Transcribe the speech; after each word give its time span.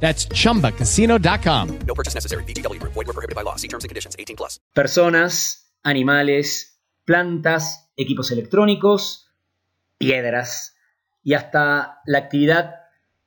That's 0.00 0.28
chumbacasino.com. 0.28 1.78
No 1.86 1.94
purchase 1.94 2.14
necessary. 2.14 2.44
VGW 2.44 2.78
Group. 2.78 2.92
Void 2.94 3.06
were 3.06 3.12
prohibited 3.12 3.34
by 3.34 3.42
law. 3.42 3.56
See 3.56 3.68
terms 3.68 3.84
and 3.84 3.88
conditions. 3.88 4.14
18 4.18 4.36
plus. 4.36 4.60
Personas, 4.72 5.66
animales, 5.82 6.78
plantas, 7.04 7.88
equipos 7.96 8.30
electrónicos, 8.30 9.30
piedras 9.98 10.74
y 11.22 11.34
hasta 11.34 12.02
la 12.06 12.18
actividad 12.18 12.74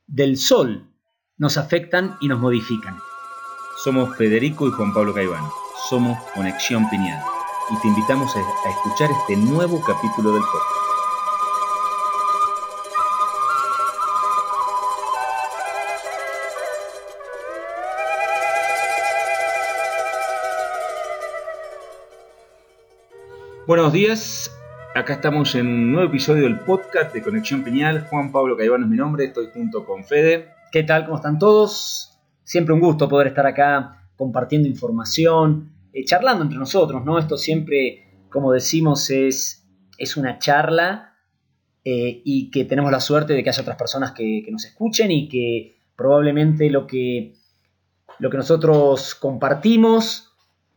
del 0.08 0.38
sol 0.38 0.94
nos 1.38 1.58
afectan 1.58 2.18
y 2.22 2.28
nos 2.28 2.40
modifican. 2.40 3.00
Somos 3.84 4.16
Federico 4.18 4.68
y 4.68 4.72
Juan 4.72 4.94
Pablo 4.94 5.14
Caivano. 5.14 5.52
Somos 5.90 6.18
Conexión 6.36 6.90
Piñal. 6.90 7.24
Y 7.72 7.80
te 7.82 7.88
invitamos 7.88 8.36
a 8.36 8.70
escuchar 8.70 9.10
este 9.12 9.38
nuevo 9.38 9.82
capítulo 9.82 10.34
del 10.34 10.42
podcast. 10.42 10.89
Buenos 23.70 23.94
días, 23.94 24.52
acá 24.96 25.14
estamos 25.14 25.54
en 25.54 25.68
un 25.68 25.92
nuevo 25.92 26.10
episodio 26.10 26.46
del 26.46 26.58
podcast 26.62 27.14
de 27.14 27.22
Conexión 27.22 27.64
Piñal. 27.64 28.08
Juan 28.10 28.32
Pablo 28.32 28.58
Caivano 28.58 28.86
es 28.86 28.90
mi 28.90 28.98
nombre, 28.98 29.26
estoy 29.26 29.50
junto 29.54 29.86
con 29.86 30.04
Fede. 30.04 30.48
¿Qué 30.72 30.82
tal? 30.82 31.06
¿Cómo 31.06 31.18
están 31.18 31.38
todos? 31.38 32.18
Siempre 32.44 32.74
un 32.74 32.80
gusto 32.80 33.08
poder 33.08 33.28
estar 33.28 33.46
acá 33.46 34.10
compartiendo 34.18 34.68
información, 34.68 35.72
eh, 35.94 36.04
charlando 36.04 36.46
entre 36.46 36.58
nosotros, 36.58 37.06
¿no? 37.06 37.20
Esto 37.20 37.38
siempre, 37.38 38.26
como 38.32 38.52
decimos, 38.54 39.08
es, 39.12 39.70
es 40.00 40.18
una 40.18 40.40
charla 40.40 41.14
eh, 41.86 42.24
y 42.26 42.50
que 42.50 42.66
tenemos 42.66 42.92
la 42.92 43.00
suerte 43.00 43.34
de 43.34 43.44
que 43.44 43.52
haya 43.52 43.62
otras 43.62 43.78
personas 43.78 44.14
que, 44.14 44.42
que 44.44 44.52
nos 44.52 44.66
escuchen 44.66 45.12
y 45.12 45.30
que 45.30 45.76
probablemente 45.96 46.72
lo 46.72 46.88
que, 46.88 47.36
lo 48.18 48.32
que 48.32 48.38
nosotros 48.38 49.14
compartimos 49.14 50.29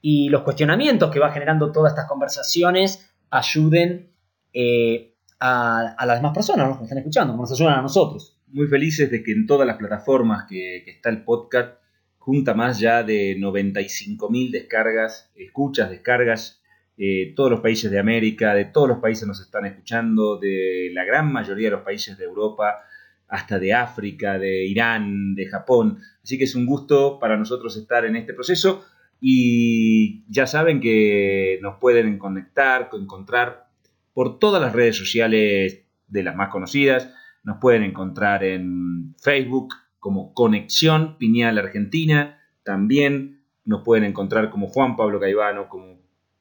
y 0.03 0.29
los 0.29 0.43
cuestionamientos 0.43 1.11
que 1.11 1.21
va 1.21 1.33
generando 1.33 1.73
todas 1.73 1.93
estas 1.93 2.09
conversaciones 2.09 3.09
ayuden 3.31 4.11
eh, 4.53 5.15
a, 5.41 5.97
las 6.05 6.19
demás 6.19 6.35
personas 6.35 6.69
¿no? 6.69 6.79
que 6.79 6.85
están 6.85 6.99
escuchando, 6.99 7.35
nos 7.35 7.53
ayudan 7.53 7.79
a 7.79 7.83
nosotros. 7.83 8.37
Muy 8.49 8.67
felices 8.67 9.11
de 9.11 9.23
que 9.23 9.33
en 9.33 9.47
todas 9.47 9.67
las 9.67 9.79
plataformas 9.79 10.45
que, 10.49 10.83
que 10.85 10.91
está 10.91 11.09
el 11.09 11.25
podcast 11.25 11.77
junta 12.23 12.55
más 12.55 12.79
ya 12.79 13.03
de 13.03 13.37
95.000 13.37 14.51
descargas, 14.51 15.31
escuchas, 15.35 15.91
descargas. 15.91 16.61
eh, 16.97 17.33
todos 17.35 17.51
los 17.51 17.61
países 17.61 17.91
de 17.91 17.99
América, 17.99 18.55
de 18.55 18.67
todos 18.67 18.87
los 18.87 18.99
países 18.99 19.27
nos 19.27 19.41
están 19.41 19.67
escuchando, 19.67 20.39
de 20.39 20.91
la 20.93 21.05
gran 21.05 21.33
mayoría 21.33 21.69
de 21.69 21.77
los 21.77 21.83
países 21.83 22.19
de 22.19 22.25
Europa, 22.25 22.85
hasta 23.27 23.59
de 23.59 23.73
África, 23.73 24.39
de 24.39 24.67
Irán, 24.67 25.35
de 25.35 25.47
Japón. 25.47 25.99
Así 26.23 26.39
que 26.39 26.45
es 26.45 26.55
un 26.55 26.67
gusto 26.67 27.19
para 27.19 27.37
nosotros 27.37 27.77
estar 27.77 28.05
en 28.05 28.15
este 28.15 28.35
proceso. 28.35 28.85
Y 29.25 30.25
ya 30.27 30.49
saben 30.49 30.81
que 30.81 31.61
nos 31.63 31.79
pueden 31.79 32.19
conectar, 32.19 32.91
encontrar 32.93 33.69
por 34.15 34.41
todas 34.41 34.61
las 34.61 34.73
redes 34.73 34.97
sociales 34.97 35.85
de 36.09 36.23
las 36.25 36.35
más 36.35 36.49
conocidas. 36.49 37.09
Nos 37.45 37.59
pueden 37.61 37.85
encontrar 37.85 38.43
en 38.43 39.15
Facebook 39.23 39.75
como 40.01 40.35
Conexión 40.35 41.19
Piñal 41.19 41.57
Argentina. 41.57 42.41
También 42.65 43.45
nos 43.65 43.83
pueden 43.83 44.03
encontrar 44.03 44.51
como 44.51 44.67
Juan 44.67 44.97
Pablo 44.97 45.21
Caivano, 45.21 45.69
como 45.69 46.01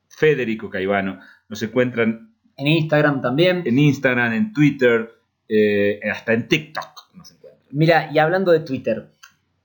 Federico 0.09 0.67
Caivano. 0.71 1.19
Nos 1.49 1.61
encuentran 1.61 2.33
En 2.57 2.65
Instagram 2.65 3.21
también. 3.21 3.61
en 3.63 3.77
Instagram, 3.77 4.33
en 4.33 4.53
Twitter, 4.53 5.07
eh, 5.47 5.99
hasta 6.11 6.33
en 6.33 6.47
TikTok. 6.47 7.13
Nos 7.13 7.29
encuentran. 7.29 7.67
Mira, 7.69 8.09
y 8.11 8.17
hablando 8.17 8.51
de 8.51 8.61
Twitter, 8.61 9.07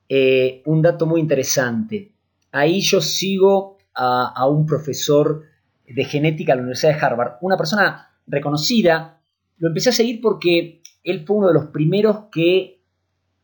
eh, 0.07 0.61
un 0.65 0.83
dato 0.83 1.07
muy 1.07 1.19
interesante. 1.19 2.11
Ahí 2.57 2.81
yo 2.81 3.01
sigo 3.01 3.77
a, 3.93 4.33
a 4.35 4.47
un 4.47 4.65
profesor 4.65 5.43
de 5.87 6.05
genética 6.05 6.51
de 6.53 6.57
la 6.57 6.61
Universidad 6.63 6.93
de 6.93 7.05
Harvard, 7.05 7.33
una 7.41 7.57
persona 7.57 8.09
reconocida. 8.25 9.21
Lo 9.57 9.69
empecé 9.69 9.89
a 9.89 9.93
seguir 9.93 10.19
porque 10.21 10.81
él 11.03 11.23
fue 11.25 11.37
uno 11.37 11.47
de 11.47 11.53
los 11.53 11.67
primeros 11.67 12.25
que 12.31 12.81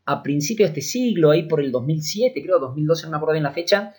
a 0.06 0.22
principios 0.22 0.68
de 0.72 0.80
este 0.80 0.90
siglo, 0.92 1.30
ahí 1.30 1.44
por 1.44 1.60
el 1.60 1.72
2007, 1.72 2.42
creo 2.42 2.58
2012, 2.58 3.04
no 3.06 3.10
me 3.10 3.16
acuerdo 3.16 3.32
bien 3.32 3.42
la 3.44 3.52
fecha, 3.52 3.94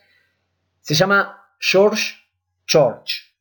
se 0.82 0.94
llama 0.94 1.42
George 1.60 2.14
Church. 2.68 3.34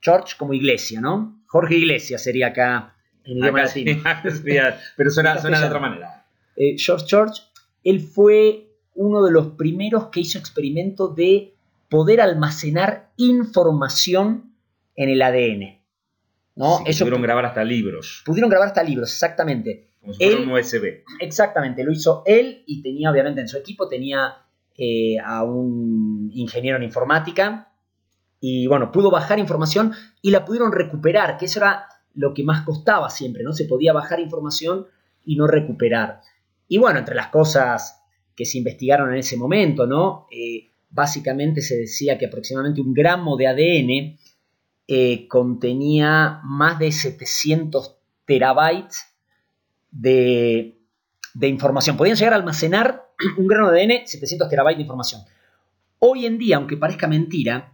Church 0.00 0.36
como 0.36 0.52
iglesia, 0.54 1.00
¿no? 1.00 1.42
Jorge 1.46 1.76
Iglesias 1.76 2.22
sería 2.22 2.48
acá 2.48 2.94
en 3.24 3.38
idioma 3.38 3.62
Acá 3.62 3.68
latino. 3.68 4.02
sí, 4.30 4.42
pero 4.96 5.10
suena, 5.10 5.40
suena 5.40 5.60
de 5.60 5.66
otra 5.66 5.80
manera. 5.80 6.26
eh, 6.56 6.76
George 6.78 7.06
Church, 7.06 7.40
él 7.82 8.00
fue 8.00 8.73
uno 8.94 9.24
de 9.24 9.32
los 9.32 9.48
primeros 9.52 10.08
que 10.08 10.20
hizo 10.20 10.38
experimento 10.38 11.08
de 11.08 11.54
poder 11.88 12.20
almacenar 12.20 13.10
información 13.16 14.52
en 14.96 15.08
el 15.10 15.22
ADN. 15.22 15.80
¿no? 16.56 16.78
Sí, 16.78 16.84
Ellos 16.86 16.98
pudieron 17.00 17.22
grabar 17.22 17.44
hasta 17.46 17.64
libros, 17.64 18.22
pudieron 18.24 18.48
grabar 18.50 18.68
hasta 18.68 18.82
libros, 18.82 19.10
exactamente. 19.12 19.88
como 20.00 20.12
si 20.14 20.24
fuera 20.24 20.40
Él- 20.40 20.48
un 20.48 20.52
USB. 20.54 21.02
Exactamente, 21.20 21.82
lo 21.84 21.90
hizo 21.92 22.22
él 22.26 22.62
y 22.66 22.82
tenía, 22.82 23.10
obviamente, 23.10 23.40
en 23.40 23.48
su 23.48 23.56
equipo 23.56 23.88
tenía 23.88 24.36
eh, 24.76 25.16
a 25.24 25.42
un 25.44 26.30
ingeniero 26.32 26.76
en 26.76 26.82
informática 26.84 27.72
y, 28.40 28.66
bueno, 28.66 28.92
pudo 28.92 29.10
bajar 29.10 29.38
información 29.38 29.92
y 30.22 30.30
la 30.30 30.44
pudieron 30.44 30.72
recuperar, 30.72 31.36
que 31.38 31.46
eso 31.46 31.60
era 31.60 31.86
lo 32.14 32.34
que 32.34 32.44
más 32.44 32.64
costaba 32.64 33.10
siempre, 33.10 33.42
¿no? 33.42 33.52
Se 33.52 33.64
podía 33.64 33.92
bajar 33.92 34.20
información 34.20 34.86
y 35.24 35.36
no 35.36 35.46
recuperar. 35.48 36.20
Y, 36.68 36.78
bueno, 36.78 36.98
entre 37.00 37.14
las 37.16 37.28
cosas 37.28 38.03
que 38.36 38.44
se 38.44 38.58
investigaron 38.58 39.12
en 39.12 39.18
ese 39.18 39.36
momento, 39.36 39.86
¿no? 39.86 40.26
Eh, 40.30 40.70
básicamente 40.90 41.62
se 41.62 41.76
decía 41.76 42.18
que 42.18 42.26
aproximadamente 42.26 42.80
un 42.80 42.94
gramo 42.94 43.36
de 43.36 43.46
ADN 43.46 44.18
eh, 44.86 45.28
contenía 45.28 46.40
más 46.44 46.78
de 46.78 46.92
700 46.92 47.96
terabytes 48.24 49.14
de, 49.90 50.78
de 51.34 51.48
información. 51.48 51.96
Podían 51.96 52.16
llegar 52.16 52.32
a 52.34 52.36
almacenar 52.36 53.08
un 53.38 53.46
grano 53.46 53.70
de 53.70 53.82
ADN 53.82 54.06
700 54.06 54.48
terabytes 54.48 54.78
de 54.78 54.82
información. 54.82 55.22
Hoy 55.98 56.26
en 56.26 56.38
día, 56.38 56.56
aunque 56.56 56.76
parezca 56.76 57.06
mentira, 57.06 57.72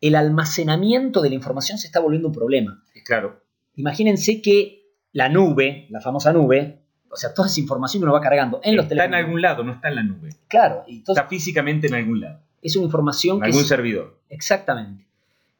el 0.00 0.14
almacenamiento 0.14 1.20
de 1.22 1.30
la 1.30 1.34
información 1.34 1.78
se 1.78 1.86
está 1.86 2.00
volviendo 2.00 2.28
un 2.28 2.34
problema. 2.34 2.82
Claro, 3.04 3.42
Imagínense 3.76 4.42
que 4.42 4.92
la 5.12 5.28
nube, 5.28 5.86
la 5.90 6.00
famosa 6.00 6.32
nube, 6.32 6.81
o 7.12 7.16
sea, 7.16 7.34
toda 7.34 7.46
esa 7.48 7.60
información 7.60 8.00
que 8.00 8.04
uno 8.04 8.14
va 8.14 8.20
cargando 8.20 8.58
en 8.62 8.74
los 8.76 8.84
está 8.84 8.94
en 8.94 8.98
teléfonos. 9.00 9.24
algún 9.26 9.42
lado, 9.42 9.62
no 9.64 9.72
está 9.72 9.88
en 9.88 9.94
la 9.96 10.02
nube. 10.02 10.30
Claro, 10.48 10.82
y 10.86 10.96
entonces 10.96 11.20
Está 11.20 11.28
físicamente 11.28 11.86
en 11.88 11.94
algún 11.94 12.20
lado, 12.20 12.40
es 12.62 12.74
una 12.76 12.86
información 12.86 13.36
en 13.36 13.40
que 13.42 13.46
algún 13.48 13.62
es- 13.62 13.68
servidor. 13.68 14.18
Exactamente. 14.30 15.06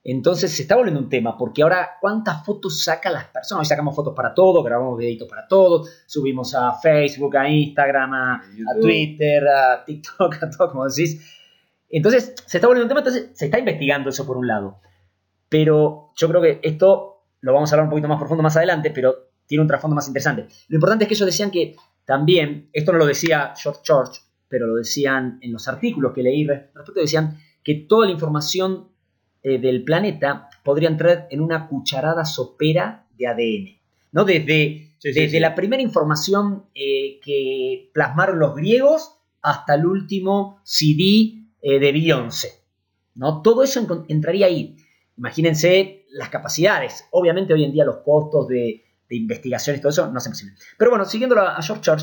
Entonces 0.04 0.50
se 0.50 0.62
está 0.62 0.74
volviendo 0.74 0.98
un 1.00 1.08
tema, 1.08 1.38
porque 1.38 1.62
ahora 1.62 1.90
cuántas 2.00 2.44
fotos 2.44 2.82
sacan 2.82 3.12
las 3.12 3.26
personas. 3.26 3.60
Hoy 3.60 3.66
sacamos 3.66 3.94
fotos 3.94 4.14
para 4.16 4.34
todo, 4.34 4.60
grabamos 4.64 4.98
videitos 4.98 5.28
para 5.28 5.46
todo, 5.46 5.84
subimos 6.06 6.54
a 6.56 6.72
Facebook, 6.74 7.36
a 7.36 7.48
Instagram, 7.48 8.12
a, 8.12 8.34
a. 8.34 8.80
Twitter, 8.80 9.44
a 9.46 9.84
TikTok, 9.84 10.34
a 10.42 10.50
todo, 10.50 10.70
como 10.72 10.88
decís. 10.88 11.20
Entonces 11.88 12.34
se 12.46 12.56
está 12.56 12.66
volviendo 12.66 12.86
un 12.86 12.88
tema, 12.88 13.00
entonces 13.00 13.30
se 13.34 13.44
está 13.44 13.58
investigando 13.60 14.08
eso 14.10 14.26
por 14.26 14.36
un 14.38 14.48
lado. 14.48 14.80
Pero 15.48 16.10
yo 16.16 16.28
creo 16.28 16.40
que 16.42 16.58
esto 16.62 17.24
lo 17.40 17.52
vamos 17.52 17.70
a 17.70 17.74
hablar 17.76 17.84
un 17.84 17.90
poquito 17.90 18.08
más 18.08 18.18
profundo 18.18 18.42
más 18.42 18.56
adelante, 18.56 18.90
pero 18.90 19.14
tiene 19.46 19.62
un 19.62 19.68
trasfondo 19.68 19.94
más 19.94 20.06
interesante. 20.08 20.46
Lo 20.68 20.76
importante 20.76 21.04
es 21.04 21.08
que 21.08 21.14
ellos 21.14 21.26
decían 21.26 21.50
que 21.50 21.76
también, 22.04 22.68
esto 22.72 22.92
no 22.92 22.98
lo 22.98 23.06
decía 23.06 23.54
George 23.60 23.80
Church, 23.82 24.20
pero 24.48 24.66
lo 24.66 24.74
decían 24.74 25.38
en 25.42 25.52
los 25.52 25.68
artículos 25.68 26.12
que 26.14 26.22
leí 26.22 26.44
re- 26.46 26.70
respecto, 26.74 27.00
decían 27.00 27.38
que 27.62 27.74
toda 27.74 28.06
la 28.06 28.12
información 28.12 28.88
eh, 29.42 29.58
del 29.58 29.84
planeta 29.84 30.48
podría 30.64 30.88
entrar 30.88 31.26
en 31.30 31.40
una 31.40 31.68
cucharada 31.68 32.24
sopera 32.24 33.06
de 33.16 33.26
ADN. 33.26 33.78
¿no? 34.12 34.24
Desde, 34.24 34.88
Sí, 34.98 35.08
desde 35.12 35.30
sí. 35.30 35.40
la 35.40 35.54
primera 35.56 35.82
información 35.82 36.66
eh, 36.76 37.18
que 37.24 37.90
plasmaron 37.92 38.38
los 38.38 38.54
griegos 38.54 39.16
hasta 39.40 39.74
el 39.74 39.84
último 39.86 40.60
CD 40.62 41.42
eh, 41.60 41.78
de 41.80 41.90
Beyoncé. 41.92 42.52
¿no? 43.16 43.42
Todo 43.42 43.64
eso 43.64 43.84
entraría 44.08 44.46
ahí. 44.46 44.76
Imagínense 45.16 46.06
las 46.10 46.28
capacidades. 46.28 47.04
Obviamente 47.10 47.52
hoy 47.52 47.64
en 47.64 47.72
día 47.72 47.84
los 47.84 47.98
costos 48.04 48.46
de, 48.48 48.84
de 49.12 49.18
investigación 49.18 49.76
y 49.76 49.80
todo 49.80 49.90
eso 49.90 50.10
no 50.10 50.18
es 50.18 50.26
posible. 50.26 50.54
Pero 50.78 50.90
bueno, 50.90 51.04
siguiendo 51.04 51.38
a, 51.38 51.56
a 51.56 51.62
George 51.62 51.82
Church, 51.82 52.02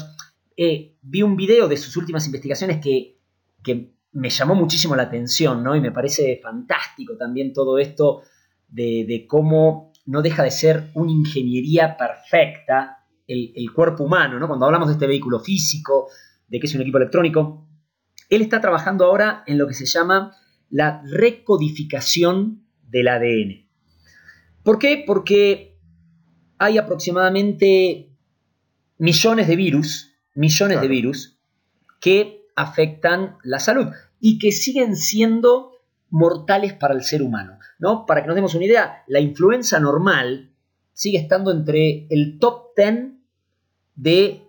eh, 0.55 0.95
vi 1.01 1.23
un 1.23 1.35
video 1.35 1.67
de 1.67 1.75
sus 1.75 1.97
últimas 1.97 2.23
investigaciones 2.27 2.79
que, 2.79 3.17
que 3.63 3.95
me 4.11 4.29
llamó 4.29 4.53
muchísimo 4.53 4.95
la 4.95 5.03
atención, 5.03 5.63
¿no? 5.63 5.75
Y 5.75 5.81
me 5.81 5.91
parece 5.91 6.39
fantástico 6.41 7.17
también 7.17 7.51
todo 7.51 7.79
esto 7.79 8.21
de, 8.67 9.05
de 9.07 9.25
cómo 9.25 9.91
no 10.05 10.21
deja 10.21 10.43
de 10.43 10.51
ser 10.51 10.91
una 10.93 11.11
ingeniería 11.11 11.97
perfecta 11.97 13.05
el, 13.25 13.53
el, 13.55 13.73
cuerpo 13.73 14.03
humano, 14.03 14.37
¿no? 14.37 14.47
Cuando 14.47 14.67
hablamos 14.67 14.89
de 14.89 14.93
este 14.93 15.07
vehículo 15.07 15.39
físico, 15.39 16.09
de 16.47 16.59
que 16.59 16.67
es 16.67 16.75
un 16.75 16.81
equipo 16.81 16.99
electrónico, 16.99 17.67
él 18.29 18.43
está 18.43 18.61
trabajando 18.61 19.05
ahora 19.05 19.43
en 19.47 19.57
lo 19.57 19.67
que 19.67 19.73
se 19.73 19.87
llama 19.87 20.35
la 20.69 21.01
recodificación 21.05 22.67
del 22.83 23.07
ADN. 23.07 23.67
¿Por 24.61 24.77
qué? 24.77 25.03
Porque 25.07 25.78
hay 26.59 26.77
aproximadamente 26.77 28.09
millones 28.97 29.47
de 29.47 29.55
virus, 29.55 30.13
millones 30.35 30.75
claro. 30.75 30.87
de 30.87 30.93
virus 30.93 31.37
que 31.99 32.45
afectan 32.55 33.37
la 33.43 33.59
salud 33.59 33.87
y 34.19 34.37
que 34.37 34.51
siguen 34.51 34.95
siendo 34.95 35.71
mortales 36.09 36.73
para 36.73 36.93
el 36.93 37.03
ser 37.03 37.21
humano. 37.21 37.57
¿no? 37.79 38.05
Para 38.05 38.21
que 38.21 38.27
nos 38.27 38.35
demos 38.35 38.53
una 38.55 38.65
idea, 38.65 39.03
la 39.07 39.19
influenza 39.19 39.79
normal 39.79 40.51
sigue 40.93 41.17
estando 41.17 41.51
entre 41.51 42.07
el 42.09 42.37
top 42.39 42.75
10 42.75 43.13
de 43.95 44.43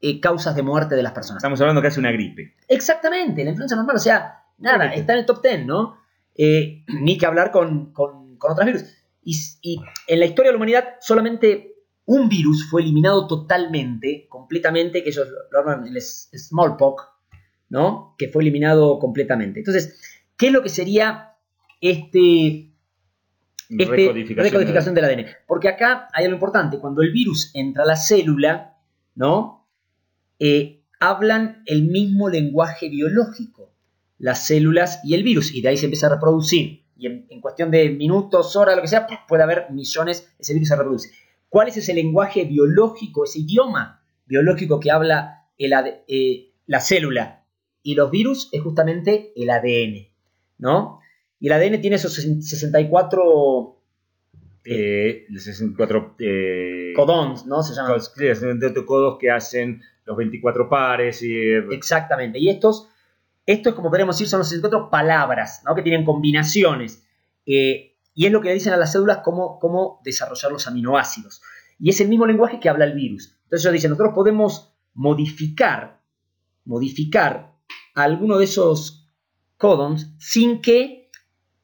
eh, 0.00 0.20
causas 0.20 0.56
de 0.56 0.62
muerte 0.62 0.96
de 0.96 1.02
las 1.02 1.12
personas. 1.12 1.40
Estamos 1.40 1.60
hablando 1.60 1.80
que 1.80 1.88
es 1.88 1.96
una 1.96 2.10
gripe. 2.10 2.56
Exactamente, 2.68 3.44
la 3.44 3.50
influenza 3.50 3.76
normal, 3.76 3.96
o 3.96 4.00
sea, 4.00 4.42
nada, 4.58 4.92
está 4.92 5.12
en 5.12 5.20
el 5.20 5.26
top 5.26 5.40
10, 5.40 5.66
¿no? 5.66 5.98
Eh, 6.34 6.84
ni 7.00 7.16
que 7.16 7.26
hablar 7.26 7.52
con, 7.52 7.92
con, 7.92 8.36
con 8.38 8.52
otros 8.52 8.66
virus. 8.66 8.84
Y, 9.24 9.36
y, 9.62 9.80
en 10.06 10.20
la 10.20 10.26
historia 10.26 10.50
de 10.50 10.52
la 10.52 10.56
humanidad 10.58 10.84
solamente 11.00 11.74
un 12.06 12.28
virus 12.28 12.68
fue 12.68 12.82
eliminado 12.82 13.26
totalmente, 13.26 14.26
completamente, 14.28 15.02
que 15.02 15.10
ellos 15.10 15.26
lo 15.28 15.58
llaman 15.58 15.86
el 15.86 16.00
smallpox, 16.00 17.04
¿no? 17.70 18.14
Que 18.18 18.28
fue 18.28 18.42
eliminado 18.42 18.98
completamente. 18.98 19.60
Entonces, 19.60 19.98
¿qué 20.36 20.48
es 20.48 20.52
lo 20.52 20.62
que 20.62 20.68
sería 20.68 21.36
este, 21.80 22.70
este 23.70 23.84
recodificación, 23.86 24.52
recodificación 24.52 24.94
del 24.94 25.04
ADN? 25.04 25.26
Porque 25.46 25.68
acá 25.68 26.08
hay 26.12 26.24
algo 26.24 26.36
importante. 26.36 26.78
Cuando 26.78 27.02
el 27.02 27.10
virus 27.10 27.50
entra 27.54 27.84
a 27.84 27.86
la 27.86 27.96
célula, 27.96 28.76
¿no? 29.14 29.66
Eh, 30.38 30.84
hablan 31.00 31.62
el 31.66 31.84
mismo 31.84 32.28
lenguaje 32.28 32.90
biológico, 32.90 33.72
las 34.18 34.46
células 34.46 35.00
y 35.04 35.14
el 35.14 35.22
virus, 35.22 35.54
y 35.54 35.62
de 35.62 35.68
ahí 35.68 35.76
se 35.76 35.86
empieza 35.86 36.08
a 36.08 36.14
reproducir. 36.14 36.83
Y 36.96 37.06
en, 37.06 37.26
en 37.28 37.40
cuestión 37.40 37.70
de 37.70 37.90
minutos, 37.90 38.54
horas, 38.56 38.76
lo 38.76 38.82
que 38.82 38.88
sea, 38.88 39.06
puede 39.28 39.42
haber 39.42 39.70
millones, 39.70 40.32
ese 40.38 40.54
virus 40.54 40.68
se 40.68 40.76
reproduce. 40.76 41.10
¿Cuál 41.48 41.68
es 41.68 41.76
ese 41.76 41.94
lenguaje 41.94 42.44
biológico, 42.44 43.24
ese 43.24 43.40
idioma 43.40 44.02
biológico 44.26 44.80
que 44.80 44.90
habla 44.90 45.46
el, 45.58 45.72
eh, 46.08 46.50
la 46.66 46.80
célula? 46.80 47.44
Y 47.82 47.94
los 47.94 48.10
virus 48.10 48.48
es 48.52 48.62
justamente 48.62 49.32
el 49.36 49.50
ADN, 49.50 50.08
¿no? 50.58 51.00
Y 51.38 51.48
el 51.48 51.52
ADN 51.52 51.80
tiene 51.80 51.96
esos 51.96 52.14
64 52.14 53.74
eh, 54.64 55.26
64 55.30 56.16
eh, 56.18 56.92
codons, 56.96 57.46
¿no? 57.46 57.62
Se 57.62 57.74
llaman. 57.74 58.00
codos 58.86 59.18
que 59.18 59.30
hacen 59.30 59.82
los 60.06 60.16
24 60.16 60.68
pares. 60.68 61.22
Y... 61.22 61.52
Exactamente. 61.72 62.38
Y 62.38 62.48
estos, 62.48 62.88
estos, 63.46 63.74
como 63.74 63.88
podríamos 63.88 64.16
decir, 64.16 64.28
son 64.28 64.38
los 64.38 64.48
64 64.48 64.90
palabras, 64.90 65.62
¿no? 65.64 65.74
Que 65.74 65.82
tienen 65.82 66.04
combinaciones. 66.04 67.04
Eh, 67.46 67.96
y 68.14 68.26
es 68.26 68.32
lo 68.32 68.40
que 68.40 68.48
le 68.48 68.54
dicen 68.54 68.72
a 68.72 68.76
las 68.76 68.92
células 68.92 69.18
cómo, 69.24 69.58
cómo 69.58 70.00
desarrollar 70.04 70.52
los 70.52 70.66
aminoácidos. 70.66 71.42
Y 71.78 71.90
es 71.90 72.00
el 72.00 72.08
mismo 72.08 72.26
lenguaje 72.26 72.60
que 72.60 72.68
habla 72.68 72.84
el 72.84 72.94
virus. 72.94 73.36
Entonces 73.44 73.64
ellos 73.64 73.72
dicen, 73.74 73.90
nosotros 73.90 74.14
podemos 74.14 74.74
modificar, 74.94 76.00
modificar 76.64 77.54
alguno 77.94 78.38
de 78.38 78.44
esos 78.44 79.10
codons 79.56 80.14
sin 80.18 80.60
que 80.60 81.10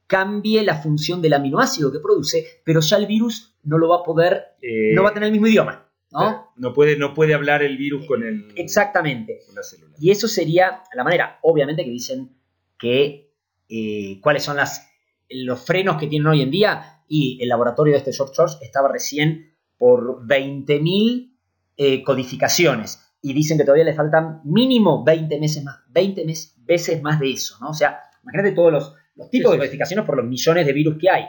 cambie 0.07 0.63
la 0.63 0.75
función 0.75 1.21
del 1.21 1.33
aminoácido 1.33 1.91
que 1.91 1.99
produce, 1.99 2.61
pero 2.65 2.81
ya 2.81 2.97
el 2.97 3.07
virus 3.07 3.55
no 3.63 3.77
lo 3.77 3.89
va 3.89 3.97
a 3.97 4.03
poder, 4.03 4.57
eh, 4.61 4.93
no 4.93 5.03
va 5.03 5.09
a 5.09 5.13
tener 5.13 5.27
el 5.27 5.31
mismo 5.31 5.47
idioma. 5.47 5.87
¿No? 6.11 6.51
No, 6.55 6.73
puede, 6.73 6.97
no 6.97 7.13
puede 7.13 7.33
hablar 7.33 7.63
el 7.63 7.77
virus 7.77 8.05
con 8.05 8.23
el. 8.23 8.51
Exactamente. 8.55 9.39
Con 9.45 9.55
la 9.55 9.63
célula. 9.63 9.95
Y 9.99 10.11
eso 10.11 10.27
sería 10.27 10.83
la 10.93 11.03
manera, 11.03 11.39
obviamente, 11.41 11.83
que 11.83 11.89
dicen 11.89 12.35
que 12.77 13.33
eh, 13.69 14.19
cuáles 14.21 14.43
son 14.43 14.57
las, 14.57 14.89
los 15.29 15.63
frenos 15.65 15.97
que 15.97 16.07
tienen 16.07 16.27
hoy 16.27 16.41
en 16.41 16.51
día. 16.51 17.03
Y 17.07 17.41
el 17.41 17.49
laboratorio 17.49 17.93
de 17.93 17.99
este 17.99 18.13
George 18.13 18.33
George 18.35 18.57
estaba 18.61 18.89
recién 18.89 19.53
por 19.77 20.25
20.000 20.25 21.35
eh, 21.77 22.03
codificaciones. 22.03 23.01
Y 23.21 23.33
dicen 23.33 23.57
que 23.57 23.63
todavía 23.63 23.85
le 23.85 23.93
faltan 23.93 24.41
mínimo 24.45 25.03
20 25.03 25.39
meses 25.39 25.63
más, 25.63 25.79
20 25.89 26.25
mes, 26.25 26.55
veces 26.59 27.01
más 27.01 27.19
de 27.19 27.31
eso, 27.31 27.57
¿no? 27.61 27.69
O 27.69 27.73
sea, 27.73 27.99
imagínate 28.23 28.51
todos 28.53 28.71
los, 28.71 28.93
los 29.15 29.29
tipos 29.29 29.51
sí, 29.51 29.57
de 29.57 29.59
codificaciones 29.59 30.05
por 30.05 30.17
los 30.17 30.25
millones 30.25 30.65
de 30.65 30.73
virus 30.73 30.97
que 30.97 31.09
hay. 31.09 31.25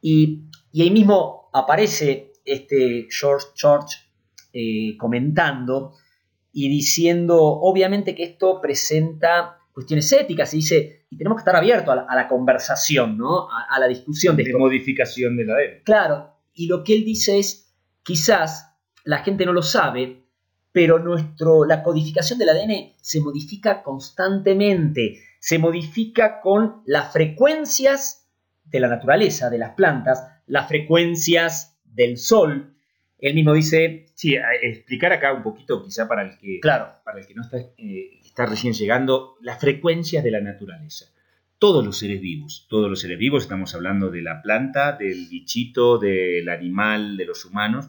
Y, 0.00 0.42
y 0.72 0.82
ahí 0.82 0.90
mismo 0.90 1.48
aparece 1.52 2.32
este 2.46 3.08
George 3.10 3.48
George 3.54 3.98
eh, 4.52 4.96
comentando 4.96 5.92
y 6.52 6.70
diciendo, 6.70 7.36
obviamente 7.38 8.14
que 8.14 8.22
esto 8.22 8.60
presenta 8.62 9.58
cuestiones 9.72 10.10
éticas 10.10 10.54
y 10.54 10.58
dice, 10.58 11.04
y 11.10 11.18
tenemos 11.18 11.36
que 11.36 11.40
estar 11.40 11.56
abiertos 11.56 11.92
a 11.92 11.96
la, 11.96 12.06
a 12.08 12.16
la 12.16 12.28
conversación, 12.28 13.18
¿no? 13.18 13.50
A, 13.50 13.66
a, 13.68 13.78
la 13.78 13.88
discusión 13.88 14.34
de, 14.34 14.44
de 14.44 14.50
esto. 14.50 14.58
modificación 14.58 15.36
de 15.36 15.44
la 15.44 15.52
ADN. 15.52 15.82
Claro, 15.84 16.36
y 16.54 16.66
lo 16.66 16.82
que 16.82 16.94
él 16.94 17.04
dice 17.04 17.38
es, 17.38 17.74
quizás 18.02 18.72
la 19.04 19.18
gente 19.18 19.44
no 19.44 19.52
lo 19.52 19.62
sabe, 19.62 20.24
pero 20.72 20.98
nuestro, 20.98 21.64
la 21.64 21.82
codificación 21.82 22.38
del 22.38 22.48
ADN 22.48 22.94
se 23.00 23.20
modifica 23.20 23.82
constantemente, 23.82 25.20
se 25.38 25.58
modifica 25.58 26.40
con 26.40 26.82
las 26.86 27.12
frecuencias 27.12 28.28
de 28.64 28.80
la 28.80 28.88
naturaleza, 28.88 29.50
de 29.50 29.58
las 29.58 29.74
plantas, 29.74 30.26
las 30.46 30.68
frecuencias 30.68 31.75
del 31.96 32.18
sol. 32.18 32.74
Él 33.18 33.34
mismo 33.34 33.54
dice... 33.54 34.06
Sí, 34.14 34.34
explicar 34.62 35.12
acá 35.12 35.32
un 35.34 35.42
poquito, 35.42 35.82
quizá 35.82 36.08
para 36.08 36.22
el 36.22 36.38
que, 36.38 36.60
claro. 36.60 36.88
para 37.04 37.20
el 37.20 37.26
que 37.26 37.34
no 37.34 37.42
está, 37.42 37.58
eh, 37.58 38.20
está 38.24 38.46
recién 38.46 38.72
llegando, 38.72 39.36
las 39.42 39.60
frecuencias 39.60 40.24
de 40.24 40.30
la 40.30 40.40
naturaleza. 40.40 41.06
Todos 41.58 41.84
los 41.84 41.98
seres 41.98 42.20
vivos, 42.20 42.66
todos 42.70 42.88
los 42.88 43.00
seres 43.00 43.18
vivos, 43.18 43.42
estamos 43.42 43.74
hablando 43.74 44.10
de 44.10 44.22
la 44.22 44.40
planta, 44.40 44.92
del 44.92 45.26
bichito, 45.28 45.98
del 45.98 46.48
animal, 46.48 47.16
de 47.16 47.26
los 47.26 47.44
humanos, 47.44 47.88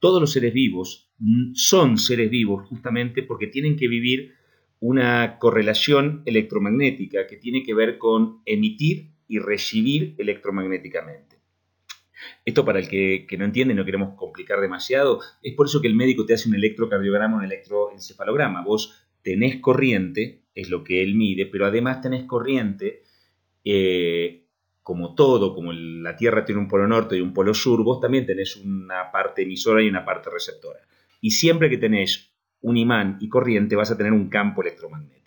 todos 0.00 0.20
los 0.20 0.32
seres 0.32 0.52
vivos 0.52 1.10
son 1.52 1.98
seres 1.98 2.30
vivos 2.30 2.66
justamente 2.66 3.22
porque 3.22 3.46
tienen 3.46 3.76
que 3.76 3.86
vivir 3.86 4.34
una 4.80 5.38
correlación 5.38 6.22
electromagnética 6.24 7.26
que 7.26 7.36
tiene 7.36 7.62
que 7.62 7.74
ver 7.74 7.98
con 7.98 8.40
emitir 8.46 9.10
y 9.28 9.38
recibir 9.38 10.14
electromagnéticamente. 10.18 11.29
Esto 12.44 12.64
para 12.64 12.78
el 12.78 12.88
que, 12.88 13.26
que, 13.28 13.36
no 13.36 13.44
entiende, 13.44 13.74
no 13.74 13.84
queremos 13.84 14.14
complicar 14.16 14.60
demasiado, 14.60 15.20
es 15.42 15.54
por 15.54 15.66
eso 15.66 15.80
que 15.80 15.88
el 15.88 15.94
médico 15.94 16.26
te 16.26 16.34
hace 16.34 16.48
un 16.48 16.54
electrocardiograma, 16.54 17.36
un 17.36 17.44
electroencefalograma. 17.44 18.62
Vos 18.62 19.06
tenés 19.22 19.56
corriente, 19.60 20.42
es 20.54 20.70
lo 20.70 20.84
que 20.84 21.02
él 21.02 21.14
mide, 21.14 21.46
pero 21.46 21.66
además 21.66 22.00
tenés 22.00 22.24
corriente, 22.24 23.02
eh, 23.64 24.46
como 24.82 25.14
todo, 25.14 25.54
como 25.54 25.72
la 25.72 26.16
Tierra 26.16 26.44
tiene 26.44 26.60
un 26.60 26.68
polo 26.68 26.88
norte 26.88 27.16
y 27.16 27.20
un 27.20 27.32
polo 27.32 27.54
sur, 27.54 27.84
vos 27.84 28.00
también 28.00 28.26
tenés 28.26 28.56
una 28.56 29.10
parte 29.12 29.42
emisora 29.42 29.82
y 29.82 29.88
una 29.88 30.04
parte 30.04 30.30
receptora. 30.30 30.80
Y 31.20 31.30
siempre 31.30 31.68
que 31.68 31.76
tenés 31.76 32.32
un 32.62 32.76
imán 32.76 33.18
y 33.20 33.28
corriente 33.28 33.76
vas 33.76 33.90
a 33.90 33.96
tener 33.96 34.12
un 34.12 34.28
campo 34.28 34.62
electromagnético. 34.62 35.19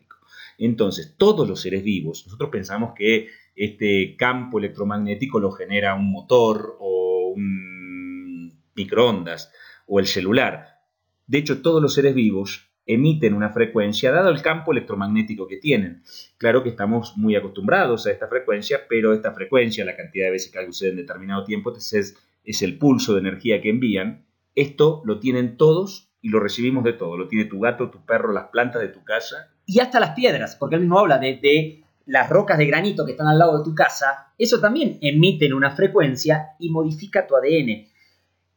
Entonces, 0.58 1.16
todos 1.18 1.48
los 1.48 1.62
seres 1.62 1.84
vivos, 1.84 2.24
nosotros 2.26 2.50
pensamos 2.50 2.94
que 2.96 3.30
este 3.56 4.16
campo 4.18 4.60
electromagnético 4.60 5.40
lo 5.40 5.52
genera 5.52 5.96
un 5.96 6.12
motor 6.12 6.78
o 6.80 7.34
un 7.36 8.54
microondas 8.76 9.52
o 9.88 10.00
el 10.00 10.08
celular. 10.08 10.82
De 11.28 11.38
hecho, 11.38 11.62
todos 11.62 11.82
los 11.82 11.94
seres 11.94 12.16
vivos 12.16 12.70
emiten 12.86 13.34
una 13.34 13.50
frecuencia 13.50 14.12
dado 14.12 14.30
el 14.30 14.42
campo 14.42 14.72
electromagnético 14.72 15.48
que 15.48 15.58
tienen. 15.58 16.04
Claro 16.38 16.64
que 16.64 16.70
estamos 16.70 17.14
muy 17.16 17.36
acostumbrados 17.36 18.06
a 18.06 18.12
esta 18.12 18.28
frecuencia, 18.28 18.82
pero 18.90 19.14
esta 19.14 19.32
frecuencia, 19.32 19.86
la 19.86 19.96
cantidad 19.96 20.26
de 20.26 20.32
veces 20.32 20.52
que 20.52 20.66
sucede 20.66 20.90
en 20.90 20.98
determinado 20.98 21.44
tiempo, 21.46 21.74
es, 21.76 22.18
es 22.44 22.62
el 22.62 22.78
pulso 22.78 23.14
de 23.14 23.22
energía 23.22 23.62
que 23.62 23.70
envían. 23.70 24.26
Esto 24.56 25.02
lo 25.06 25.20
tienen 25.20 25.58
todos 25.58 26.10
y 26.22 26.30
lo 26.30 26.40
recibimos 26.40 26.84
de 26.84 26.94
todo. 26.94 27.18
Lo 27.18 27.28
tiene 27.28 27.46
tu 27.46 27.60
gato, 27.60 27.90
tu 27.90 28.06
perro, 28.06 28.34
las 28.34 28.50
plantas 28.50 28.82
de 28.82 28.90
tu 28.90 29.04
casa. 29.04 29.53
Y 29.66 29.80
hasta 29.80 30.00
las 30.00 30.12
piedras, 30.12 30.56
porque 30.56 30.76
él 30.76 30.82
mismo 30.82 31.00
habla 31.00 31.18
de, 31.18 31.40
de 31.42 31.84
las 32.06 32.30
rocas 32.30 32.58
de 32.58 32.66
granito 32.66 33.06
que 33.06 33.12
están 33.12 33.28
al 33.28 33.40
lado 33.40 33.58
de 33.58 33.64
tu 33.64 33.74
casa. 33.74 34.34
Eso 34.38 34.60
también 34.60 34.98
emiten 35.02 35.54
una 35.54 35.72
frecuencia 35.72 36.50
y 36.60 36.70
modifica 36.70 37.26
tu 37.26 37.36
ADN. 37.36 37.88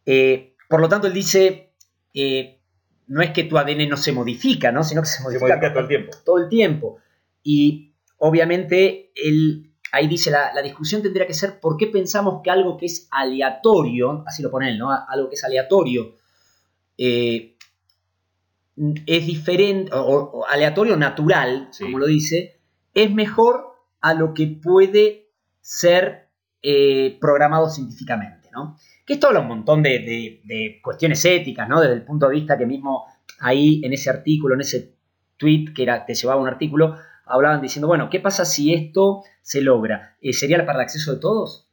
Eh, 0.05 0.55
por 0.69 0.81
lo 0.81 0.89
tanto, 0.89 1.07
él 1.07 1.13
dice, 1.13 1.73
eh, 2.13 2.59
no 3.09 3.23
es 3.23 3.31
que 3.31 3.45
tu 3.45 3.57
ADN 3.59 3.89
no 3.89 3.97
se 3.97 4.13
modifica, 4.13 4.73
¿no? 4.73 4.83
sino 4.83 5.03
que 5.03 5.09
se 5.09 5.23
modifica, 5.23 5.47
se 5.47 5.55
modifica 5.55 5.73
todo 5.73 5.83
el 5.83 5.89
tiempo. 5.89 6.13
Todo 6.25 6.39
el 6.39 6.49
tiempo. 6.49 6.99
Y 7.43 7.93
obviamente 8.19 9.13
él, 9.15 9.71
ahí 9.93 10.09
dice, 10.09 10.31
la, 10.31 10.53
la, 10.53 10.63
discusión 10.63 11.03
tendría 11.03 11.27
que 11.27 11.35
ser 11.35 11.61
por 11.61 11.77
qué 11.77 11.87
pensamos 11.87 12.41
que 12.43 12.51
algo 12.51 12.77
que 12.77 12.87
es 12.87 13.07
aleatorio, 13.13 14.25
así 14.27 14.43
lo 14.43 14.51
pone 14.51 14.71
él, 14.71 14.79
¿no? 14.79 14.91
Algo 14.91 15.29
que 15.29 15.37
es 15.37 15.45
aleatorio, 15.45 16.15
eh, 16.99 17.56
es 19.06 19.26
diferente, 19.26 19.90
o, 19.95 20.00
o, 20.00 20.47
aleatorio 20.47 20.97
natural, 20.97 21.68
sí. 21.71 21.85
como 21.85 21.99
lo 21.99 22.06
dice, 22.06 22.59
es 22.95 23.11
mejor 23.11 23.75
a 24.00 24.14
lo 24.14 24.35
que 24.35 24.47
puede 24.47 25.30
ser 25.61 26.28
eh, 26.62 27.16
programado 27.21 27.71
científicamente, 27.71 28.49
¿no? 28.52 28.76
Que 29.04 29.14
esto 29.14 29.28
habla 29.28 29.40
un 29.40 29.49
montón 29.49 29.83
de, 29.83 30.00
de- 30.00 30.40
de 30.45 30.80
cuestiones 30.83 31.25
éticas, 31.25 31.68
¿no? 31.68 31.80
Desde 31.80 31.95
el 31.95 32.04
punto 32.04 32.28
de 32.28 32.35
vista 32.35 32.59
que 32.59 32.66
mismo 32.66 33.06
ahí 33.40 33.80
en 33.85 33.92
ese 33.92 34.11
artículo, 34.11 34.54
en 34.54 34.61
ese 34.61 34.95
tweet 35.37 35.73
que 35.75 35.83
era, 35.83 36.04
te 36.04 36.14
llevaba 36.14 36.40
un 36.40 36.49
artículo, 36.49 36.97
hablaban 37.25 37.61
diciendo, 37.61 37.87
bueno, 37.88 38.09
¿qué 38.11 38.21
pasa 38.21 38.45
si 38.45 38.73
esto 38.73 39.23
se 39.42 39.61
logra? 39.61 40.16
Eh, 40.21 40.33
¿Sería 40.33 40.64
para 40.64 40.78
el 40.78 40.85
acceso 40.85 41.14
de 41.14 41.21
todos? 41.21 41.68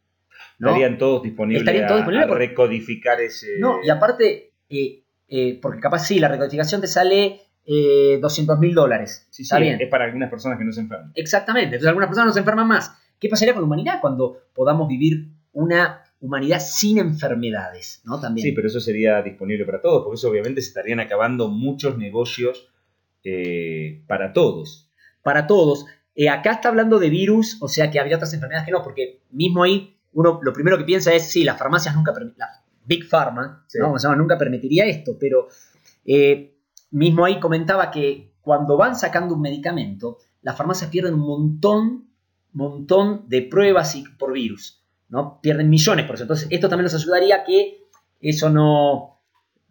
¿No? 0.60 0.70
Estarían 0.70 0.98
todos 0.98 1.24
disponibles, 1.24 1.62
Estarían 1.62 1.88
todos 1.88 2.00
disponibles 2.02 2.30
a, 2.30 2.36
recodificar 2.36 3.22
ese... 3.22 3.60
No, 3.60 3.84
y 3.84 3.90
aparte, 3.90 4.54
eh, 4.70 5.03
eh, 5.36 5.58
porque 5.60 5.80
capaz 5.80 6.06
sí, 6.06 6.20
la 6.20 6.28
recodificación 6.28 6.80
te 6.80 6.86
sale 6.86 7.42
eh, 7.66 8.20
200 8.22 8.60
mil 8.60 8.76
dólares. 8.76 9.26
Sí, 9.32 9.38
sí, 9.38 9.44
Está 9.44 9.58
bien. 9.58 9.82
es 9.82 9.90
para 9.90 10.06
algunas 10.06 10.30
personas 10.30 10.60
que 10.60 10.64
no 10.64 10.72
se 10.72 10.82
enferman. 10.82 11.12
Exactamente. 11.16 11.70
Entonces 11.70 11.88
algunas 11.88 12.08
personas 12.10 12.28
no 12.28 12.34
se 12.34 12.40
enferman 12.40 12.68
más. 12.68 12.96
¿Qué 13.20 13.30
pasaría 13.30 13.56
con 13.56 13.64
la 13.64 13.66
humanidad 13.66 13.98
cuando 14.00 14.44
podamos 14.54 14.88
vivir 14.88 15.30
una 15.54 16.04
humanidad 16.20 16.60
sin 16.60 17.00
enfermedades? 17.00 18.02
¿No? 18.06 18.20
También. 18.20 18.46
Sí, 18.46 18.52
pero 18.52 18.68
eso 18.68 18.80
sería 18.80 19.24
disponible 19.24 19.66
para 19.66 19.82
todos, 19.82 20.04
porque 20.04 20.18
eso 20.18 20.30
obviamente 20.30 20.62
se 20.62 20.68
estarían 20.68 21.00
acabando 21.00 21.48
muchos 21.48 21.98
negocios 21.98 22.70
eh, 23.24 24.04
para 24.06 24.34
todos. 24.34 24.92
Para 25.24 25.48
todos. 25.48 25.88
Eh, 26.14 26.30
acá 26.30 26.52
está 26.52 26.70
hablando 26.70 27.00
de 27.00 27.10
virus, 27.10 27.58
o 27.60 27.68
sea 27.70 27.90
que 27.90 28.00
había 28.00 28.18
otras 28.18 28.36
enfermedades 28.36 28.68
que 28.68 28.72
no, 28.72 28.84
porque 28.84 29.22
mismo 29.32 29.64
ahí 29.64 29.98
uno 30.12 30.40
lo 30.44 30.54
primero 30.54 30.78
que 30.78 30.84
piensa 30.84 31.12
es, 31.12 31.24
sí, 31.24 31.44
las 31.44 31.58
farmacias 31.58 31.96
nunca 31.96 32.14
permiten, 32.14 32.38
la 32.38 32.63
Big 32.86 33.08
Pharma, 33.08 33.64
Sí. 33.68 33.80
¿no? 33.80 33.86
Como 33.86 34.00
se 34.00 34.08
llama, 34.08 34.18
nunca 34.18 34.38
permitiría 34.38 34.86
esto, 34.86 35.14
pero 35.20 35.48
eh, 36.06 36.56
mismo 36.92 37.26
ahí 37.26 37.40
comentaba 37.40 37.90
que 37.92 38.34
cuando 38.42 38.76
van 38.78 38.96
sacando 38.96 39.36
un 39.36 39.42
medicamento, 39.42 40.18
las 40.42 40.56
farmacias 40.58 40.90
pierden 40.90 41.14
un 41.16 41.22
montón, 41.22 42.08
montón 42.52 43.28
de 43.30 43.42
pruebas 43.44 43.96
y- 43.96 44.04
por 44.04 44.34
virus, 44.34 44.84
¿no? 45.10 45.40
Pierden 45.42 45.70
millones 45.70 46.06
por 46.06 46.16
eso. 46.16 46.24
Entonces, 46.26 46.48
esto 46.52 46.70
también 46.70 46.84
nos 46.86 46.94
ayudaría 46.96 47.38
a 47.38 47.44
que 47.44 47.80
eso 48.22 48.50
no, 48.50 48.94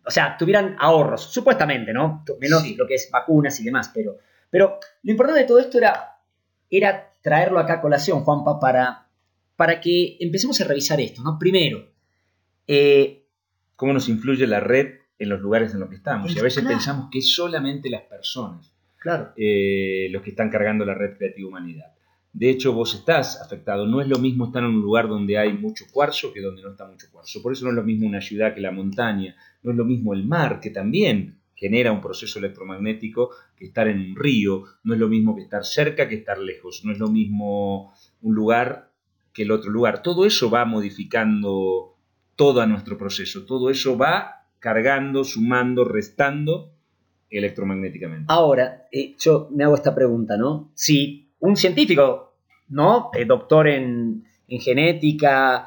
o 0.04 0.10
sea, 0.10 0.36
tuvieran 0.36 0.76
ahorros, 0.78 1.22
supuestamente, 1.32 1.92
¿no? 1.92 2.24
Menos 2.40 2.62
Sí. 2.62 2.74
lo 2.74 2.86
que 2.86 2.94
es 2.94 3.08
vacunas 3.10 3.58
y 3.60 3.64
demás, 3.64 3.90
pero, 3.94 4.16
pero 4.50 4.78
lo 5.02 5.10
importante 5.10 5.40
de 5.42 5.46
todo 5.46 5.58
esto 5.60 5.78
era, 5.78 6.16
era 6.70 7.12
traerlo 7.22 7.58
acá 7.60 7.74
a 7.74 7.80
colación, 7.80 8.24
Juanpa, 8.24 8.58
para, 8.58 9.06
para 9.56 9.80
que 9.80 10.16
empecemos 10.18 10.60
a 10.60 10.64
revisar 10.64 11.00
esto, 11.00 11.22
¿no? 11.22 11.38
Primero, 11.38 11.86
eh, 12.66 13.26
¿Cómo 13.76 13.92
nos 13.92 14.08
influye 14.08 14.46
la 14.46 14.60
red 14.60 15.00
en 15.18 15.28
los 15.28 15.40
lugares 15.40 15.74
en 15.74 15.80
los 15.80 15.88
que 15.88 15.96
estamos? 15.96 16.34
Y 16.34 16.38
a 16.38 16.42
veces 16.42 16.62
Claro. 16.62 16.76
pensamos 16.76 17.08
que 17.10 17.18
es 17.18 17.32
solamente 17.34 17.90
las 17.90 18.02
personas 18.02 18.72
claro, 19.02 19.32
eh, 19.36 20.06
los 20.12 20.22
que 20.22 20.30
están 20.30 20.48
cargando 20.48 20.84
la 20.84 20.94
red 20.94 21.16
Creativa 21.16 21.48
Humanidad. 21.48 21.86
De 22.32 22.48
hecho, 22.48 22.72
vos 22.72 22.94
estás 22.94 23.40
afectado. 23.42 23.84
No 23.86 24.00
es 24.00 24.06
lo 24.08 24.18
mismo 24.18 24.46
estar 24.46 24.62
en 24.62 24.70
un 24.70 24.80
lugar 24.80 25.08
donde 25.08 25.36
hay 25.36 25.52
mucho 25.52 25.84
cuarzo 25.92 26.32
que 26.32 26.40
donde 26.40 26.62
no 26.62 26.70
está 26.70 26.86
mucho 26.86 27.08
cuarzo. 27.10 27.42
Por 27.42 27.52
eso 27.52 27.64
no 27.64 27.70
es 27.72 27.76
lo 27.76 27.82
mismo 27.82 28.06
una 28.06 28.20
ciudad 28.22 28.54
que 28.54 28.60
la 28.60 28.70
montaña. 28.70 29.34
No 29.64 29.72
es 29.72 29.76
lo 29.76 29.84
mismo 29.84 30.14
el 30.14 30.24
mar, 30.24 30.60
que 30.60 30.70
también 30.70 31.40
genera 31.56 31.92
un 31.92 32.00
proceso 32.00 32.38
electromagnético, 32.38 33.30
que 33.56 33.66
estar 33.66 33.86
en 33.88 33.98
un 33.98 34.16
río. 34.16 34.64
No 34.84 34.94
es 34.94 35.00
lo 35.00 35.08
mismo 35.08 35.34
que 35.36 35.42
estar 35.42 35.64
cerca 35.64 36.08
que 36.08 36.14
estar 36.14 36.38
lejos. 36.38 36.82
No 36.84 36.92
es 36.92 36.98
lo 36.98 37.08
mismo 37.08 37.92
un 38.22 38.34
lugar 38.34 38.92
que 39.34 39.42
el 39.42 39.50
otro 39.50 39.70
lugar. 39.70 40.02
Todo 40.02 40.24
eso 40.24 40.48
va 40.48 40.64
modificando 40.64 41.91
todo 42.36 42.66
nuestro 42.66 42.96
proceso. 42.98 43.44
Todo 43.44 43.70
eso 43.70 43.96
va 43.96 44.46
cargando, 44.58 45.24
sumando, 45.24 45.84
restando 45.84 46.72
electromagnéticamente. 47.30 48.26
Ahora, 48.28 48.86
eh, 48.92 49.16
yo 49.18 49.48
me 49.50 49.64
hago 49.64 49.74
esta 49.74 49.94
pregunta, 49.94 50.36
¿no? 50.36 50.70
Si 50.74 51.32
un 51.40 51.56
científico, 51.56 52.34
¿no? 52.68 53.10
Eh, 53.14 53.24
doctor 53.24 53.68
en, 53.68 54.24
en 54.46 54.60
genética, 54.60 55.66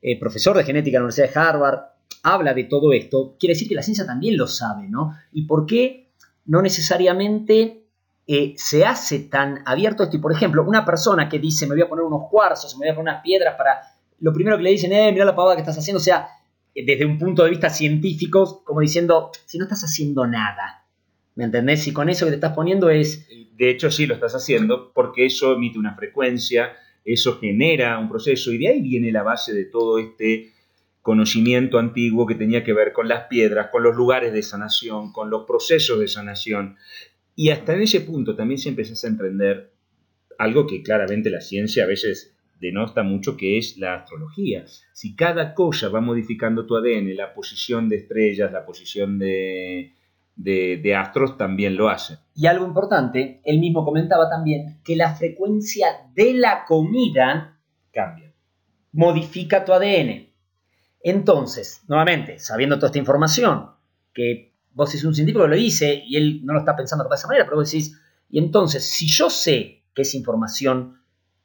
eh, 0.00 0.18
profesor 0.18 0.56
de 0.56 0.64
genética 0.64 0.98
en 0.98 1.02
la 1.02 1.06
Universidad 1.06 1.32
de 1.32 1.40
Harvard, 1.40 1.80
habla 2.22 2.54
de 2.54 2.64
todo 2.64 2.92
esto, 2.92 3.36
quiere 3.38 3.54
decir 3.54 3.68
que 3.68 3.74
la 3.74 3.82
ciencia 3.82 4.06
también 4.06 4.36
lo 4.36 4.46
sabe, 4.46 4.88
¿no? 4.88 5.14
¿Y 5.32 5.46
por 5.46 5.66
qué 5.66 6.10
no 6.44 6.62
necesariamente 6.62 7.84
se 8.56 8.84
hace 8.84 9.20
tan 9.20 9.62
abierto 9.64 10.02
esto? 10.02 10.16
Y 10.16 10.20
por 10.20 10.32
ejemplo, 10.32 10.64
una 10.64 10.84
persona 10.84 11.28
que 11.28 11.38
dice, 11.38 11.66
me 11.66 11.74
voy 11.74 11.82
a 11.82 11.88
poner 11.88 12.04
unos 12.04 12.28
cuarzos, 12.28 12.76
me 12.76 12.86
voy 12.86 12.92
a 12.92 12.94
poner 12.94 13.10
unas 13.12 13.22
piedras 13.22 13.54
para... 13.56 13.80
Lo 14.20 14.32
primero 14.32 14.56
que 14.56 14.62
le 14.62 14.70
dicen, 14.70 14.92
eh, 14.92 15.12
mira 15.12 15.24
la 15.24 15.36
pavada 15.36 15.56
que 15.56 15.62
estás 15.62 15.78
haciendo, 15.78 15.98
o 15.98 16.02
sea, 16.02 16.28
eh, 16.74 16.84
desde 16.84 17.04
un 17.04 17.18
punto 17.18 17.44
de 17.44 17.50
vista 17.50 17.70
científico, 17.70 18.62
como 18.64 18.80
diciendo, 18.80 19.30
si 19.44 19.58
no 19.58 19.64
estás 19.64 19.82
haciendo 19.82 20.26
nada, 20.26 20.86
¿me 21.34 21.44
entendés? 21.44 21.82
Si 21.82 21.92
con 21.92 22.08
eso 22.08 22.24
que 22.24 22.32
te 22.32 22.36
estás 22.36 22.54
poniendo 22.54 22.90
es... 22.90 23.28
De 23.56 23.70
hecho, 23.70 23.90
sí 23.90 24.06
lo 24.06 24.14
estás 24.14 24.34
haciendo 24.34 24.92
porque 24.92 25.26
eso 25.26 25.54
emite 25.54 25.78
una 25.78 25.94
frecuencia, 25.94 26.72
eso 27.04 27.38
genera 27.38 27.98
un 27.98 28.08
proceso 28.08 28.52
y 28.52 28.58
de 28.58 28.68
ahí 28.68 28.80
viene 28.82 29.12
la 29.12 29.22
base 29.22 29.54
de 29.54 29.64
todo 29.64 29.98
este 29.98 30.52
conocimiento 31.00 31.78
antiguo 31.78 32.26
que 32.26 32.34
tenía 32.34 32.64
que 32.64 32.72
ver 32.72 32.92
con 32.92 33.06
las 33.08 33.28
piedras, 33.28 33.68
con 33.70 33.82
los 33.82 33.94
lugares 33.94 34.32
de 34.32 34.42
sanación, 34.42 35.12
con 35.12 35.30
los 35.30 35.46
procesos 35.46 36.00
de 36.00 36.08
sanación. 36.08 36.76
Y 37.36 37.50
hasta 37.50 37.74
en 37.74 37.82
ese 37.82 38.00
punto 38.00 38.34
también 38.34 38.58
se 38.58 38.70
empezás 38.70 39.04
a 39.04 39.08
emprender 39.08 39.72
algo 40.36 40.66
que 40.66 40.82
claramente 40.82 41.30
la 41.30 41.40
ciencia 41.40 41.84
a 41.84 41.86
veces 41.86 42.35
denota 42.58 43.02
mucho, 43.02 43.36
que 43.36 43.58
es 43.58 43.76
la 43.78 43.94
astrología. 43.96 44.64
Si 44.92 45.14
cada 45.14 45.54
cosa 45.54 45.88
va 45.88 46.00
modificando 46.00 46.66
tu 46.66 46.76
ADN, 46.76 47.14
la 47.16 47.34
posición 47.34 47.88
de 47.88 47.96
estrellas, 47.96 48.52
la 48.52 48.64
posición 48.64 49.18
de, 49.18 49.92
de, 50.36 50.80
de 50.82 50.94
astros 50.94 51.36
también 51.36 51.76
lo 51.76 51.88
hace. 51.88 52.18
Y 52.34 52.46
algo 52.46 52.66
importante, 52.66 53.40
él 53.44 53.58
mismo 53.58 53.84
comentaba 53.84 54.28
también 54.30 54.78
que 54.84 54.96
la 54.96 55.14
frecuencia 55.14 55.86
de 56.14 56.34
la 56.34 56.64
comida 56.66 57.58
Cambia. 57.92 58.32
modifica 58.92 59.64
tu 59.64 59.72
ADN. 59.72 60.28
Entonces, 61.02 61.82
nuevamente, 61.88 62.38
sabiendo 62.38 62.76
toda 62.76 62.88
esta 62.88 62.98
información, 62.98 63.70
que 64.12 64.52
vos 64.72 64.90
sos 64.90 65.04
un 65.04 65.14
científico 65.14 65.44
que 65.44 65.50
lo 65.50 65.56
dice 65.56 66.02
y 66.06 66.16
él 66.16 66.40
no 66.44 66.52
lo 66.52 66.60
está 66.60 66.76
pensando 66.76 67.08
de 67.08 67.14
esa 67.14 67.28
manera, 67.28 67.44
pero 67.44 67.56
vos 67.56 67.70
decís, 67.70 67.98
y 68.28 68.38
entonces, 68.38 68.84
si 68.84 69.06
yo 69.06 69.30
sé 69.30 69.84
que 69.94 70.02
esa 70.02 70.16
información 70.16 71.00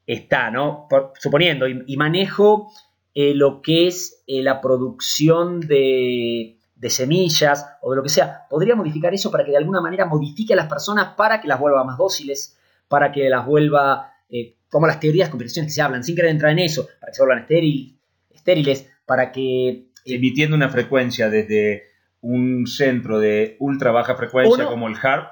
está, 0.08 0.52
¿no? 0.52 0.88
Por- 0.90 1.14
suponiendo, 1.20 1.68
y, 1.68 1.84
y 1.88 1.98
manejo 1.98 2.72
eh, 3.14 3.34
lo 3.34 3.62
que 3.62 3.88
es 3.88 4.24
eh, 4.28 4.42
la 4.42 4.62
producción 4.62 5.60
de, 5.62 6.58
de 6.76 6.90
semillas 6.90 7.66
o 7.82 7.92
de 7.92 7.98
lo 7.98 8.04
que 8.04 8.10
sea, 8.10 8.48
podría 8.50 8.76
modificar 8.76 9.14
eso 9.14 9.32
para 9.32 9.44
que 9.46 9.52
de 9.52 9.58
alguna 9.58 9.82
manera 9.82 10.06
modifique 10.06 10.54
a 10.54 10.56
las 10.58 10.68
personas 10.68 11.14
para 11.16 11.42
que 11.42 11.48
las 11.48 11.60
vuelva 11.60 11.84
más 11.84 11.98
dóciles, 11.98 12.58
para 12.88 13.12
que 13.12 13.30
las 13.30 13.46
vuelva, 13.46 14.12
eh, 14.30 14.56
como 14.70 14.88
las 14.88 15.00
teorías 15.00 15.28
de 15.28 15.32
conspiración 15.32 15.66
que 15.66 15.72
se 15.72 15.82
hablan, 15.82 16.04
sin 16.04 16.16
querer 16.16 16.32
entrar 16.32 16.52
en 16.52 16.60
eso, 16.60 16.88
para 17.00 17.12
que 17.12 17.16
se 17.16 17.24
vuelvan 17.26 17.46
estéril- 17.48 17.98
estériles, 18.30 18.90
para 19.06 19.32
que... 19.32 19.68
eh, 19.70 19.88
emitiendo 20.06 20.56
una 20.56 20.70
frecuencia 20.70 21.30
desde 21.30 21.84
un 22.22 22.66
centro 22.68 23.20
de 23.20 23.56
ultra 23.60 23.92
baja 23.92 24.16
frecuencia 24.16 24.66
como 24.70 24.88
el 24.88 24.96
HARP, 24.96 25.28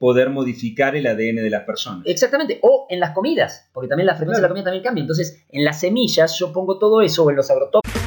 poder 0.00 0.30
modificar 0.30 0.96
el 0.96 1.06
ADN 1.06 1.42
de 1.42 1.50
las 1.50 1.64
personas. 1.64 2.04
Exactamente, 2.06 2.58
o 2.62 2.86
en 2.88 3.00
las 3.00 3.10
comidas, 3.10 3.68
porque 3.74 3.86
también 3.86 4.06
la 4.06 4.14
frecuencia 4.14 4.38
de 4.38 4.42
la 4.42 4.48
comida 4.48 4.64
también 4.64 4.82
cambia. 4.82 5.02
Entonces, 5.02 5.44
en 5.50 5.62
las 5.62 5.78
semillas 5.78 6.38
yo 6.38 6.54
pongo 6.54 6.78
todo 6.78 7.02
eso, 7.02 7.24
o 7.24 7.30
en 7.30 7.36
los 7.36 7.50
agrotóxicos. 7.50 8.00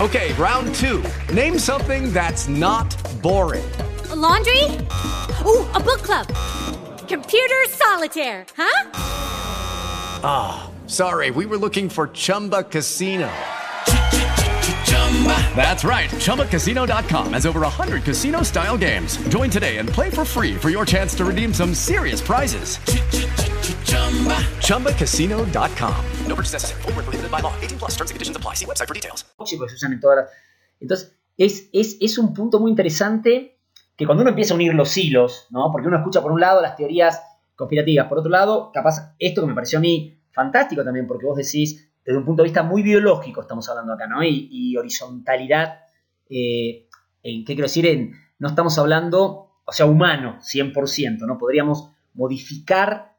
Okay, 0.00 0.32
round 0.34 0.72
two. 0.76 1.02
Name 1.34 1.58
something 1.58 2.12
that's 2.12 2.48
not 2.48 2.94
boring. 3.20 3.64
A 4.10 4.14
laundry? 4.14 4.62
Ooh, 5.44 5.66
a 5.74 5.80
book 5.80 6.02
club. 6.02 6.28
Computer 7.08 7.64
solitaire, 7.68 8.46
huh? 8.56 8.92
Sorry, 10.86 11.32
we 11.32 11.46
were 11.46 11.58
looking 11.58 11.88
for 11.88 12.06
Chumba 12.12 12.62
Casino. 12.62 13.28
That's 15.56 15.84
right. 15.84 16.10
ChumbaCasino.com 16.10 17.32
has 17.32 17.46
over 17.46 17.60
100 17.60 18.04
casino 18.04 18.42
style 18.42 18.76
games. 18.76 19.16
Join 19.28 19.48
today 19.48 19.78
and 19.78 19.88
play 19.88 20.10
for 20.10 20.24
free 20.24 20.54
for 20.54 20.68
your 20.70 20.84
chance 20.84 21.14
to 21.14 21.24
redeem 21.24 21.54
some 21.54 21.72
serious 21.74 22.20
prizes. 22.20 22.78
ChumbaCasino.com. 24.60 26.04
No 26.26 26.34
purchase 26.34 26.52
necessary. 26.52 26.82
Prohibited 26.82 27.30
by 27.30 27.40
law. 27.40 27.54
18 27.62 27.78
plus 27.78 27.92
terms 27.92 28.10
and 28.10 28.16
conditions 28.16 28.36
apply. 28.36 28.54
See 28.54 28.66
website 28.66 28.88
for 28.88 28.94
details. 28.94 29.24
las... 29.38 30.28
Entonces, 30.80 31.12
es, 31.38 31.68
es, 31.72 31.96
es 32.00 32.18
un 32.18 32.34
punto 32.34 32.60
muy 32.60 32.70
interesante 32.70 33.58
que 33.96 34.06
cuando 34.06 34.22
uno 34.22 34.30
empieza 34.30 34.54
a 34.54 34.56
unir 34.56 34.74
los 34.74 34.96
hilos, 34.96 35.46
¿no? 35.50 35.70
Porque 35.72 35.88
uno 35.88 35.98
escucha 35.98 36.20
por 36.20 36.32
un 36.32 36.40
lado 36.40 36.60
las 36.60 36.76
teorías 36.76 37.20
conspirativas, 37.54 38.08
por 38.08 38.18
otro 38.18 38.30
lado, 38.30 38.70
capaz, 38.72 39.14
esto 39.18 39.40
que 39.40 39.46
me 39.46 39.54
pareció 39.54 39.78
a 39.78 39.82
mí 39.82 40.20
fantástico 40.32 40.82
también, 40.84 41.06
porque 41.06 41.26
vos 41.26 41.36
decís, 41.36 41.88
desde 42.04 42.18
un 42.18 42.24
punto 42.24 42.42
de 42.42 42.48
vista 42.48 42.62
muy 42.62 42.82
biológico 42.82 43.40
estamos 43.40 43.68
hablando 43.68 43.94
acá, 43.94 44.06
¿no? 44.06 44.22
Y, 44.22 44.76
horizontalidad, 44.76 45.80
eh, 46.28 46.88
en, 47.22 47.44
¿qué 47.44 47.54
quiero 47.54 47.64
decir? 47.64 47.86
En, 47.86 48.12
no 48.38 48.48
estamos 48.48 48.78
hablando, 48.78 49.60
o 49.64 49.72
sea, 49.72 49.86
humano, 49.86 50.38
100%, 50.40 51.26
¿no? 51.26 51.38
Podríamos 51.38 51.88
modificar 52.12 53.16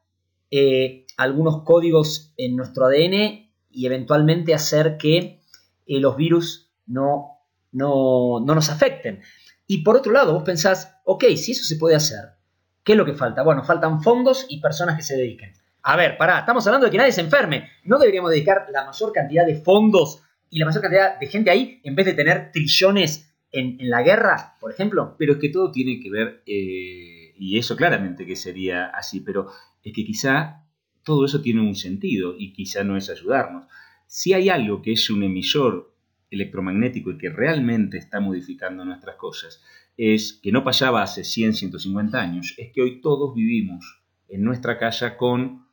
eh, 0.50 1.06
algunos 1.16 1.62
códigos 1.64 2.32
en 2.36 2.56
nuestro 2.56 2.86
ADN 2.86 3.50
y 3.70 3.86
eventualmente 3.86 4.54
hacer 4.54 4.96
que 4.98 5.40
eh, 5.86 6.00
los 6.00 6.16
virus 6.16 6.70
no, 6.86 7.40
no, 7.72 8.40
no 8.40 8.54
nos 8.54 8.70
afecten. 8.70 9.22
Y 9.66 9.82
por 9.82 9.96
otro 9.96 10.12
lado, 10.12 10.32
vos 10.32 10.44
pensás, 10.44 10.96
ok, 11.04 11.24
si 11.36 11.52
eso 11.52 11.64
se 11.64 11.76
puede 11.76 11.96
hacer, 11.96 12.36
¿qué 12.84 12.92
es 12.92 12.98
lo 12.98 13.04
que 13.04 13.14
falta? 13.14 13.42
Bueno, 13.42 13.64
faltan 13.64 14.00
fondos 14.00 14.46
y 14.48 14.60
personas 14.60 14.96
que 14.96 15.02
se 15.02 15.16
dediquen. 15.16 15.54
A 15.88 15.94
ver, 15.94 16.16
pará, 16.16 16.40
estamos 16.40 16.66
hablando 16.66 16.86
de 16.86 16.90
que 16.90 16.98
nadie 16.98 17.12
se 17.12 17.20
enferme. 17.20 17.68
¿No 17.84 18.00
deberíamos 18.00 18.32
dedicar 18.32 18.66
la 18.72 18.84
mayor 18.84 19.12
cantidad 19.12 19.46
de 19.46 19.54
fondos 19.54 20.20
y 20.50 20.58
la 20.58 20.66
mayor 20.66 20.82
cantidad 20.82 21.16
de 21.16 21.28
gente 21.28 21.48
ahí 21.48 21.80
en 21.84 21.94
vez 21.94 22.06
de 22.06 22.14
tener 22.14 22.50
trillones 22.50 23.32
en, 23.52 23.76
la 23.88 24.02
guerra, 24.02 24.56
por 24.58 24.72
ejemplo? 24.72 25.14
Pero 25.16 25.34
es 25.34 25.38
que 25.38 25.48
todo 25.48 25.70
tiene 25.70 26.00
que 26.00 26.10
ver, 26.10 26.42
eh, 26.44 27.34
y 27.38 27.56
eso 27.56 27.76
claramente 27.76 28.26
que 28.26 28.34
sería 28.34 28.86
así, 28.86 29.20
pero 29.20 29.46
es 29.84 29.92
que 29.92 30.04
quizá 30.04 30.64
todo 31.04 31.24
eso 31.24 31.40
tiene 31.40 31.60
un 31.60 31.76
sentido 31.76 32.34
y 32.36 32.52
quizá 32.52 32.82
no 32.82 32.96
es 32.96 33.08
ayudarnos. 33.08 33.68
Si 34.08 34.32
hay 34.32 34.48
algo 34.48 34.82
que 34.82 34.90
es 34.90 35.08
un 35.08 35.22
emisor 35.22 35.94
electromagnético 36.32 37.12
y 37.12 37.18
que 37.18 37.30
realmente 37.30 37.96
está 37.96 38.18
modificando 38.18 38.84
nuestras 38.84 39.14
cosas, 39.14 39.62
es 39.96 40.40
que 40.42 40.50
no 40.50 40.64
pasaba 40.64 41.04
hace 41.04 41.22
100, 41.22 41.54
150 41.54 42.20
años, 42.20 42.54
es 42.58 42.72
que 42.72 42.82
hoy 42.82 43.00
todos 43.00 43.36
vivimos 43.36 44.02
en 44.28 44.42
nuestra 44.42 44.80
casa 44.80 45.16
con 45.16 45.65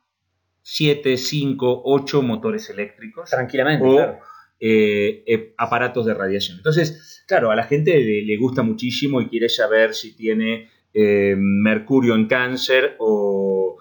7, 0.64 1.18
5, 1.18 1.82
8 1.86 2.22
motores 2.22 2.70
eléctricos 2.70 3.30
Tranquilamente, 3.30 3.86
o 3.86 3.96
claro. 3.96 4.20
eh, 4.60 5.24
eh, 5.28 5.54
aparatos 5.58 6.06
de 6.06 6.14
radiación. 6.14 6.58
Entonces, 6.58 7.24
claro, 7.28 7.52
a 7.52 7.56
la 7.56 7.64
gente 7.64 7.92
le, 8.00 8.24
le 8.24 8.38
gusta 8.38 8.64
muchísimo 8.64 9.22
y 9.22 9.28
quiere 9.28 9.50
saber 9.50 9.94
si 9.94 10.16
tiene 10.16 10.70
eh, 10.94 11.36
mercurio 11.38 12.16
en 12.16 12.28
cáncer 12.28 12.96
o, 13.00 13.78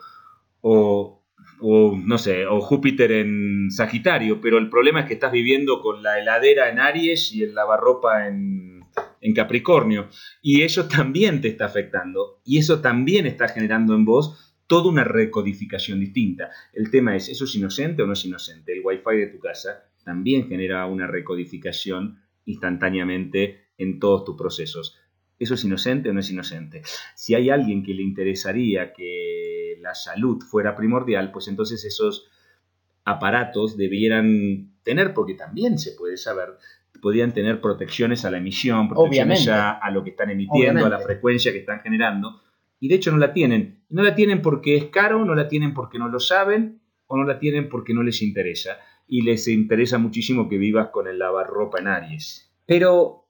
o, 0.60 1.22
o, 1.60 1.96
no 2.04 2.18
sé, 2.18 2.46
o 2.46 2.60
Júpiter 2.60 3.12
en 3.12 3.70
Sagitario, 3.70 4.40
pero 4.40 4.58
el 4.58 4.68
problema 4.70 5.00
es 5.00 5.06
que 5.06 5.14
estás 5.14 5.30
viviendo 5.30 5.80
con 5.80 6.02
la 6.02 6.18
heladera 6.18 6.68
en 6.68 6.80
Aries 6.80 7.32
y 7.32 7.42
el 7.42 7.54
lavarropa 7.54 8.26
en, 8.26 8.84
en 9.20 9.34
Capricornio. 9.34 10.08
Y 10.40 10.62
eso 10.62 10.88
también 10.88 11.40
te 11.40 11.48
está 11.48 11.66
afectando. 11.66 12.40
Y 12.44 12.58
eso 12.58 12.80
también 12.80 13.26
está 13.26 13.46
generando 13.48 13.94
en 13.94 14.04
vos 14.04 14.51
toda 14.72 14.88
una 14.88 15.04
recodificación 15.04 16.00
distinta. 16.00 16.48
El 16.72 16.90
tema 16.90 17.14
es, 17.14 17.28
¿eso 17.28 17.44
es 17.44 17.54
inocente 17.56 18.02
o 18.02 18.06
no 18.06 18.14
es 18.14 18.24
inocente? 18.24 18.72
El 18.72 18.80
Wi-Fi 18.82 19.18
de 19.18 19.26
tu 19.26 19.38
casa 19.38 19.84
también 20.02 20.48
genera 20.48 20.86
una 20.86 21.06
recodificación 21.06 22.22
instantáneamente 22.46 23.66
en 23.76 24.00
todos 24.00 24.24
tus 24.24 24.34
procesos. 24.34 24.98
¿Eso 25.38 25.52
es 25.52 25.64
inocente 25.64 26.08
o 26.08 26.14
no 26.14 26.20
es 26.20 26.30
inocente? 26.30 26.80
Si 27.14 27.34
hay 27.34 27.50
alguien 27.50 27.82
que 27.82 27.92
le 27.92 28.02
interesaría 28.02 28.94
que 28.94 29.76
la 29.82 29.94
salud 29.94 30.42
fuera 30.42 30.74
primordial, 30.74 31.32
pues 31.32 31.48
entonces 31.48 31.84
esos 31.84 32.30
aparatos 33.04 33.76
debieran 33.76 34.72
tener, 34.84 35.12
porque 35.12 35.34
también 35.34 35.78
se 35.78 35.92
puede 35.92 36.16
saber, 36.16 36.56
podrían 37.02 37.34
tener 37.34 37.60
protecciones 37.60 38.24
a 38.24 38.30
la 38.30 38.38
emisión, 38.38 38.88
protecciones 38.88 39.46
a, 39.48 39.72
a 39.72 39.90
lo 39.90 40.02
que 40.02 40.10
están 40.12 40.30
emitiendo, 40.30 40.86
a 40.86 40.88
la 40.88 41.00
frecuencia 41.00 41.52
que 41.52 41.58
están 41.58 41.80
generando, 41.80 42.40
y 42.82 42.88
de 42.88 42.96
hecho 42.96 43.12
no 43.12 43.18
la 43.18 43.32
tienen. 43.32 43.84
No 43.90 44.02
la 44.02 44.16
tienen 44.16 44.42
porque 44.42 44.76
es 44.76 44.86
caro, 44.86 45.24
no 45.24 45.36
la 45.36 45.46
tienen 45.46 45.72
porque 45.72 46.00
no 46.00 46.08
lo 46.08 46.18
saben, 46.18 46.82
o 47.06 47.16
no 47.16 47.22
la 47.22 47.38
tienen 47.38 47.68
porque 47.68 47.94
no 47.94 48.02
les 48.02 48.22
interesa. 48.22 48.78
Y 49.06 49.22
les 49.22 49.46
interesa 49.46 49.98
muchísimo 49.98 50.48
que 50.48 50.58
vivas 50.58 50.88
con 50.88 51.06
el 51.06 51.16
lavarropa 51.20 51.78
en 51.78 51.86
Aries. 51.86 52.52
Pero, 52.66 53.28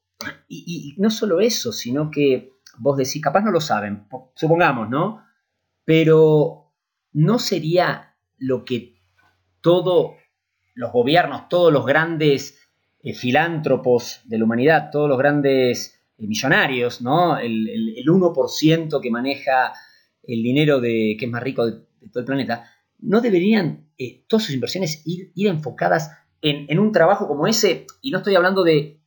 y, 0.48 0.94
no 0.96 1.10
solo 1.10 1.40
eso, 1.42 1.70
sino 1.70 2.10
que 2.10 2.52
vos 2.78 2.96
decís, 2.96 3.20
capaz 3.20 3.42
no 3.42 3.50
lo 3.50 3.60
saben, 3.60 4.08
po- 4.08 4.32
supongamos, 4.34 4.88
¿no? 4.88 5.22
Pero 5.84 6.72
no 7.12 7.38
sería 7.38 8.14
lo 8.38 8.64
que 8.64 8.94
todos 9.60 10.12
los 10.74 10.92
gobiernos, 10.92 11.50
todos 11.50 11.70
los 11.70 11.84
grandes 11.84 12.58
eh, 13.02 13.12
filántropos 13.12 14.22
de 14.24 14.38
la 14.38 14.44
humanidad, 14.44 14.88
todos 14.90 15.10
los 15.10 15.18
grandes 15.18 16.01
millonarios, 16.28 17.02
¿no? 17.02 17.38
El, 17.38 17.68
el- 17.68 17.98
el 17.98 18.08
1% 18.08 19.00
que 19.00 19.10
maneja 19.10 19.72
el 20.22 20.42
dinero 20.42 20.80
de, 20.80 21.16
que 21.18 21.24
es 21.26 21.30
más 21.30 21.42
rico 21.42 21.66
de, 21.66 21.72
todo 22.10 22.20
el 22.20 22.24
planeta, 22.26 22.64
no 23.00 23.20
deberían 23.20 23.86
eh, 23.98 24.22
todas 24.28 24.44
sus 24.46 24.54
inversiones 24.54 25.02
ir, 25.04 25.32
enfocadas 25.48 26.10
en, 26.40 26.78
un 26.78 26.90
trabajo 26.92 27.26
como 27.28 27.46
ese, 27.46 27.86
y 28.00 28.10
no 28.10 28.18
estoy 28.18 28.34
hablando 28.34 28.64
de, 28.64 28.98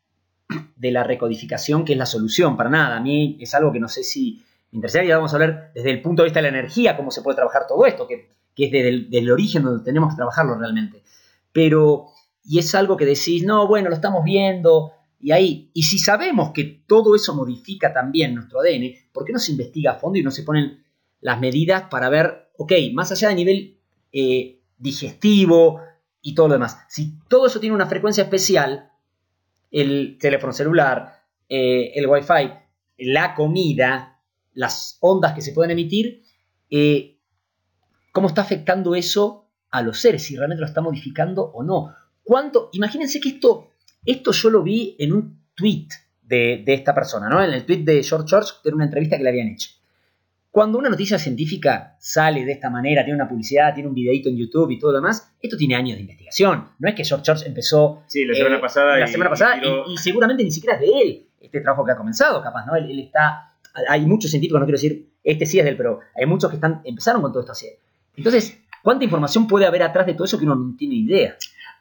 de 0.76 0.92
la 0.92 1.04
recodificación, 1.04 1.84
que 1.86 1.94
es 1.94 1.98
la 2.00 2.06
solución, 2.06 2.56
para 2.58 2.70
nada. 2.70 2.98
A 2.98 3.02
mí 3.02 3.38
es 3.40 3.54
algo 3.54 3.72
que 3.72 3.80
no 3.80 3.88
sé 3.90 4.04
si 4.04 4.42
me 4.72 4.78
interesaría. 4.78 5.16
Vamos 5.18 5.34
a 5.34 5.36
hablar 5.38 5.72
desde 5.74 5.92
el 5.92 6.02
punto 6.02 6.22
de 6.22 6.28
vista 6.28 6.40
de 6.40 6.44
la 6.52 6.58
energía, 6.58 6.96
cómo 6.98 7.12
se 7.12 7.22
puede 7.22 7.36
trabajar 7.36 7.64
todo 7.68 7.86
esto, 7.86 8.08
que, 8.08 8.30
que 8.56 8.66
es 8.66 8.72
desde 8.72 9.18
el 9.20 9.32
origen 9.32 9.64
donde 9.64 9.84
tenemos 9.84 10.12
que 10.12 10.18
trabajarlo 10.18 10.58
realmente. 10.58 11.04
Pero, 11.52 12.08
y 12.44 12.60
es 12.60 12.74
algo 12.76 12.98
que 12.98 13.06
decís, 13.06 13.44
no, 13.46 13.68
bueno, 13.68 13.90
lo 13.90 13.96
estamos 13.96 14.24
viendo, 14.24 14.92
y 15.26 15.32
ahí, 15.32 15.72
y 15.74 15.82
si 15.82 15.98
sabemos 15.98 16.52
que 16.54 16.84
todo 16.86 17.16
eso 17.16 17.34
modifica 17.34 17.92
también 17.92 18.36
nuestro 18.36 18.60
ADN, 18.60 18.94
¿por 19.12 19.26
qué 19.26 19.34
no 19.34 19.40
se 19.40 19.54
investiga 19.54 19.94
a 19.94 19.96
fondo 19.96 20.20
y 20.20 20.22
no 20.22 20.30
se 20.30 20.44
ponen 20.44 20.86
las 21.20 21.40
medidas 21.40 21.86
para 21.90 22.10
ver, 22.10 22.52
ok, 22.60 22.74
más 22.94 23.12
allá 23.12 23.30
de 23.30 23.34
nivel 23.34 23.80
eh, 24.12 24.62
digestivo 24.78 25.82
y 26.22 26.36
todo 26.36 26.50
lo 26.50 26.54
demás, 26.54 26.78
si 26.90 27.18
todo 27.28 27.48
eso 27.48 27.60
tiene 27.60 27.74
una 27.74 27.88
frecuencia 27.88 28.26
especial, 28.26 28.92
el 29.72 30.20
teléfono 30.20 30.54
celular, 30.54 31.24
eh, 31.50 31.94
el 31.96 32.06
wifi, 32.06 32.52
la 33.00 33.34
comida, 33.34 34.22
las 34.54 35.00
ondas 35.02 35.34
que 35.34 35.42
se 35.42 35.54
pueden 35.54 35.72
emitir, 35.72 36.22
eh, 36.70 37.18
cómo 38.12 38.28
está 38.28 38.44
afectando 38.44 38.94
eso 38.94 39.50
a 39.72 39.82
los 39.82 40.00
seres, 40.00 40.22
si 40.22 40.36
realmente 40.36 40.62
lo 40.62 40.68
está 40.68 40.82
modificando 40.82 41.46
o 41.46 41.64
no. 41.64 41.96
¿Cuánto? 42.24 42.70
Imagínense 42.74 43.20
que 43.20 43.30
esto, 43.30 43.72
esto 44.06 44.32
yo 44.32 44.50
lo 44.50 44.62
vi 44.64 44.96
en 45.00 45.14
un 45.14 45.40
tweet 45.56 45.88
de, 46.22 46.64
de 46.66 46.74
esta 46.74 46.94
persona, 46.94 47.30
¿no? 47.30 47.44
En 47.44 47.54
el 47.54 47.66
tweet 47.66 47.84
de 47.84 48.04
George 48.04 48.28
George, 48.30 48.52
que 48.62 48.70
era 48.70 48.76
una 48.76 48.86
entrevista 48.86 49.18
que 49.18 49.24
le 49.24 49.30
habían 49.30 49.48
hecho. 49.50 49.70
Cuando 50.52 50.78
una 50.78 50.90
noticia 50.90 51.20
científica 51.20 51.98
sale 52.00 52.46
de 52.46 52.54
esta 52.54 52.70
manera, 52.70 53.04
tiene 53.04 53.18
una 53.20 53.28
publicidad, 53.28 53.74
tiene 53.74 53.90
un 53.90 53.96
videito 53.96 54.30
en 54.30 54.38
YouTube 54.38 54.72
y 54.72 54.80
todo 54.80 54.92
lo 54.92 54.98
demás, 55.00 55.34
esto 55.42 55.58
tiene 55.58 55.76
años 55.76 55.96
de 55.98 56.02
investigación. 56.02 56.70
No 56.80 56.88
es 56.88 56.96
que 56.96 57.04
George 57.04 57.26
George 57.26 57.46
empezó 57.48 58.04
Sí, 58.08 58.24
la 58.26 58.34
semana 58.36 58.62
pasada 58.62 58.98
la 58.98 59.06
y- 59.06 59.12
semana 59.12 59.30
pasada 59.30 59.58
y 59.58 59.60
tiró- 59.62 59.84
y, 59.90 59.94
y 59.94 59.98
seguramente 59.98 60.44
ni 60.46 60.52
siquiera 60.52 60.76
es 60.76 60.82
de 60.82 60.88
él 61.02 61.26
este 61.42 61.60
trabajo 61.62 61.84
que 61.86 61.92
ha 61.92 61.98
comenzado, 61.98 62.42
capaz, 62.42 62.66
¿no? 62.66 62.76
Él, 62.76 62.90
él 62.90 63.00
está, 63.02 63.54
hay 63.90 64.02
muchos 64.06 64.32
científicos, 64.32 64.60
no 64.62 64.66
quiero 64.66 64.78
decir, 64.78 65.10
este 65.24 65.46
sí 65.46 65.60
es 65.60 65.66
de 65.66 65.72
él, 65.72 65.78
pero 65.78 66.00
hay 66.16 66.26
muchos 66.26 66.50
que 66.50 66.56
están, 66.56 66.82
empezaron 66.86 67.22
con 67.22 67.32
todo 67.34 67.42
esto 67.42 67.52
así. 67.52 67.68
Entonces, 68.16 68.58
¿cuánta 68.82 69.04
información 69.04 69.48
puede 69.48 69.66
haber 69.66 69.84
atrás 69.84 70.06
de 70.08 70.14
todo 70.14 70.24
eso 70.24 70.40
que 70.40 70.46
uno 70.46 70.56
no 70.56 70.76
tiene 70.78 70.96
idea? 70.96 71.36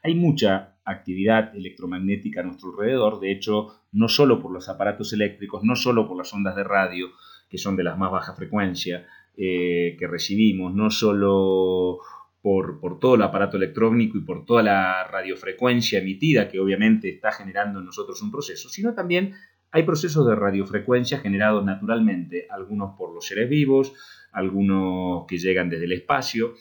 Hay 0.05 0.15
mucha 0.15 0.77
actividad 0.85 1.57
electromagnética 1.57 2.43
a 2.43 2.45
nuestro 2.45 2.73
alrededor, 2.73 3.21
de 3.21 3.33
hecho, 3.33 3.69
no 3.93 4.07
solo 4.09 4.39
por 4.39 4.53
los 4.53 4.69
aparatos 4.69 5.15
eléctricos, 5.15 5.65
no 5.65 5.77
solo 5.77 6.07
por 6.07 6.19
las 6.19 6.31
ondas 6.35 6.55
de 6.57 6.63
radio, 6.63 7.09
que 7.49 7.57
son 7.57 7.75
de 7.75 7.85
las 7.85 7.97
más 7.97 8.13
baja 8.13 8.35
frecuencia 8.35 9.07
eh, 9.35 9.97
que 9.99 10.07
recibimos, 10.07 10.75
no 10.75 10.91
solo 10.91 12.01
por, 12.43 12.81
por 12.81 13.01
todo 13.01 13.15
el 13.15 13.23
aparato 13.23 13.57
electrónico 13.57 14.19
y 14.19 14.21
por 14.21 14.45
toda 14.45 14.63
la 14.63 15.05
radiofrecuencia 15.05 16.01
emitida 16.01 16.51
que 16.51 16.61
obviamente 16.61 17.09
está 17.09 17.33
generando 17.33 17.79
en 17.79 17.87
nosotros 17.87 18.21
un 18.21 18.31
proceso, 18.31 18.69
sino 18.69 18.93
también 18.93 19.33
hay 19.71 19.85
procesos 19.85 20.27
de 20.27 20.35
radiofrecuencia 20.35 21.19
generados 21.19 21.65
naturalmente, 21.65 22.47
algunos 22.51 22.95
por 22.99 23.15
los 23.15 23.27
seres 23.27 23.49
vivos, 23.49 23.95
algunos 24.33 25.25
que 25.27 25.39
llegan 25.39 25.71
desde 25.71 25.87
el 25.87 25.93
espacio, 25.93 26.53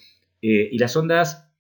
eh, 0.42 0.70
y 0.72 0.78
las 0.78 0.96
ondas 0.96 1.53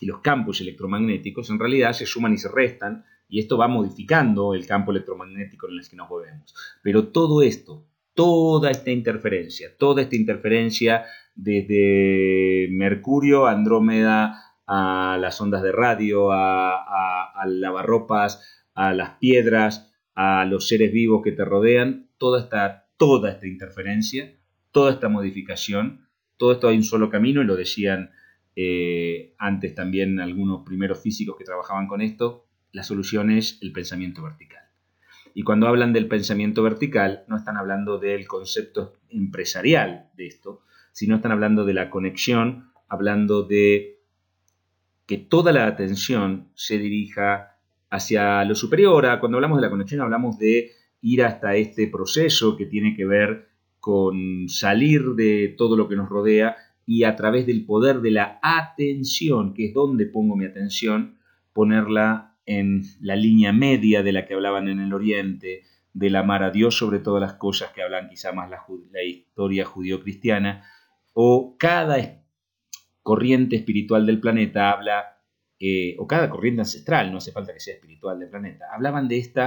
y 0.00 0.06
los 0.06 0.20
campos 0.20 0.60
electromagnéticos 0.60 1.50
en 1.50 1.58
realidad 1.58 1.92
se 1.92 2.06
suman 2.06 2.34
y 2.34 2.38
se 2.38 2.48
restan, 2.48 3.04
y 3.28 3.40
esto 3.40 3.58
va 3.58 3.68
modificando 3.68 4.54
el 4.54 4.66
campo 4.66 4.90
electromagnético 4.90 5.68
en 5.68 5.78
el 5.78 5.88
que 5.88 5.96
nos 5.96 6.08
movemos. 6.08 6.54
Pero 6.82 7.08
todo 7.08 7.42
esto, 7.42 7.84
toda 8.14 8.70
esta 8.70 8.90
interferencia, 8.90 9.70
toda 9.78 10.02
esta 10.02 10.16
interferencia 10.16 11.04
desde 11.34 12.68
Mercurio, 12.70 13.46
Andrómeda, 13.46 14.48
a 14.66 15.16
las 15.20 15.40
ondas 15.40 15.62
de 15.62 15.72
radio, 15.72 16.30
a, 16.30 16.74
a, 16.74 17.46
lavarropas, 17.46 18.66
a 18.74 18.92
las 18.92 19.18
piedras, 19.18 19.94
a 20.14 20.44
los 20.44 20.68
seres 20.68 20.92
vivos 20.92 21.22
que 21.22 21.32
te 21.32 21.44
rodean, 21.44 22.10
toda 22.18 22.40
esta, 22.40 22.88
toda 22.96 23.30
esta 23.30 23.46
interferencia, 23.46 24.34
toda 24.70 24.92
esta 24.92 25.08
modificación, 25.08 26.08
todo 26.36 26.52
esto 26.52 26.68
hay 26.68 26.76
un 26.76 26.84
solo 26.84 27.08
camino 27.08 27.40
y 27.40 27.46
lo 27.46 27.56
decían 27.56 28.10
eh, 28.60 29.34
antes 29.38 29.72
también 29.76 30.18
algunos 30.18 30.64
primeros 30.66 31.00
físicos 31.00 31.36
que 31.36 31.44
trabajaban 31.44 31.86
con 31.86 32.00
esto, 32.00 32.44
la 32.72 32.82
solución 32.82 33.30
es 33.30 33.56
el 33.62 33.70
pensamiento 33.70 34.20
vertical. 34.20 34.64
Y 35.32 35.44
cuando 35.44 35.68
hablan 35.68 35.92
del 35.92 36.08
pensamiento 36.08 36.64
vertical, 36.64 37.22
no 37.28 37.36
están 37.36 37.56
hablando 37.56 37.98
del 37.98 38.26
concepto 38.26 38.94
empresarial 39.10 40.08
de 40.16 40.26
esto, 40.26 40.62
sino 40.90 41.14
están 41.14 41.30
hablando 41.30 41.64
de 41.64 41.74
la 41.74 41.88
conexión, 41.88 42.72
hablando 42.88 43.44
de 43.44 44.00
que 45.06 45.18
toda 45.18 45.52
la 45.52 45.68
atención 45.68 46.48
se 46.54 46.78
dirija 46.78 47.58
hacia 47.90 48.44
lo 48.44 48.56
superior. 48.56 49.06
A- 49.06 49.20
Cuando 49.20 49.38
hablamos 49.38 49.58
de 49.58 49.62
la 49.66 49.70
conexión 49.70 50.00
hablamos 50.00 50.36
de 50.36 50.72
ir 51.00 51.22
hasta 51.22 51.54
este 51.54 51.86
proceso 51.86 52.56
que 52.56 52.66
tiene 52.66 52.96
que 52.96 53.04
ver 53.06 53.46
con 53.78 54.48
salir 54.48 55.10
de 55.14 55.54
todo 55.56 55.76
lo 55.76 55.88
que 55.88 55.94
nos 55.94 56.08
rodea 56.08 56.56
y 56.88 57.04
a 57.04 57.16
través 57.16 57.46
del 57.46 57.66
poder 57.66 58.00
de 58.00 58.10
la 58.10 58.38
atención, 58.42 59.52
que 59.52 59.66
es 59.66 59.74
donde 59.74 60.06
pongo 60.06 60.36
mi 60.36 60.46
atención, 60.46 61.18
ponerla 61.52 62.38
en 62.46 62.82
la 63.02 63.14
línea 63.14 63.52
media 63.52 64.02
de 64.02 64.10
la 64.10 64.24
que 64.24 64.32
hablaban 64.32 64.68
en 64.68 64.80
el 64.80 64.94
Oriente, 64.94 65.64
del 65.92 66.16
amar 66.16 66.42
a 66.42 66.50
Dios 66.50 66.78
sobre 66.78 67.00
todas 67.00 67.20
las 67.20 67.34
cosas 67.34 67.72
que 67.72 67.82
hablan 67.82 68.08
quizá 68.08 68.32
más 68.32 68.48
la, 68.48 68.64
historia 69.04 69.66
judío-cristiana, 69.66 70.64
o 71.12 71.56
cada 71.58 72.22
corriente 73.02 73.56
espiritual 73.56 74.06
del 74.06 74.18
planeta 74.18 74.70
habla, 74.72 75.18
eh, 75.60 75.94
o 75.98 76.06
cada 76.06 76.30
corriente 76.30 76.62
ancestral, 76.62 77.12
no 77.12 77.18
hace 77.18 77.32
falta 77.32 77.52
que 77.52 77.60
sea 77.60 77.74
espiritual 77.74 78.18
del 78.18 78.30
planeta, 78.30 78.64
hablaban 78.72 79.08
de 79.08 79.18
este 79.18 79.42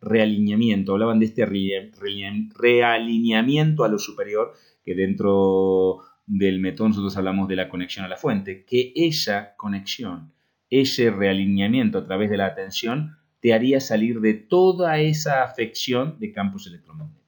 realineamiento, 0.00 0.92
hablaban 0.92 1.18
de 1.18 1.26
este 1.26 1.44
re- 1.44 1.90
re- 1.98 2.48
realineamiento 2.56 3.82
a 3.82 3.88
lo 3.88 3.98
superior, 3.98 4.52
que 4.84 4.94
dentro 4.94 6.02
del 6.26 6.60
método 6.60 6.88
nosotros 6.88 7.16
hablamos 7.16 7.48
de 7.48 7.56
la 7.56 7.68
conexión 7.68 8.04
a 8.04 8.08
la 8.08 8.16
fuente, 8.16 8.64
que 8.64 8.92
esa 8.94 9.54
conexión, 9.56 10.32
ese 10.70 11.10
realineamiento 11.10 11.98
a 11.98 12.04
través 12.04 12.30
de 12.30 12.36
la 12.36 12.46
atención, 12.46 13.16
te 13.40 13.52
haría 13.52 13.80
salir 13.80 14.20
de 14.20 14.34
toda 14.34 14.98
esa 14.98 15.42
afección 15.42 16.18
de 16.18 16.32
campos 16.32 16.66
electromagnéticos. 16.66 17.24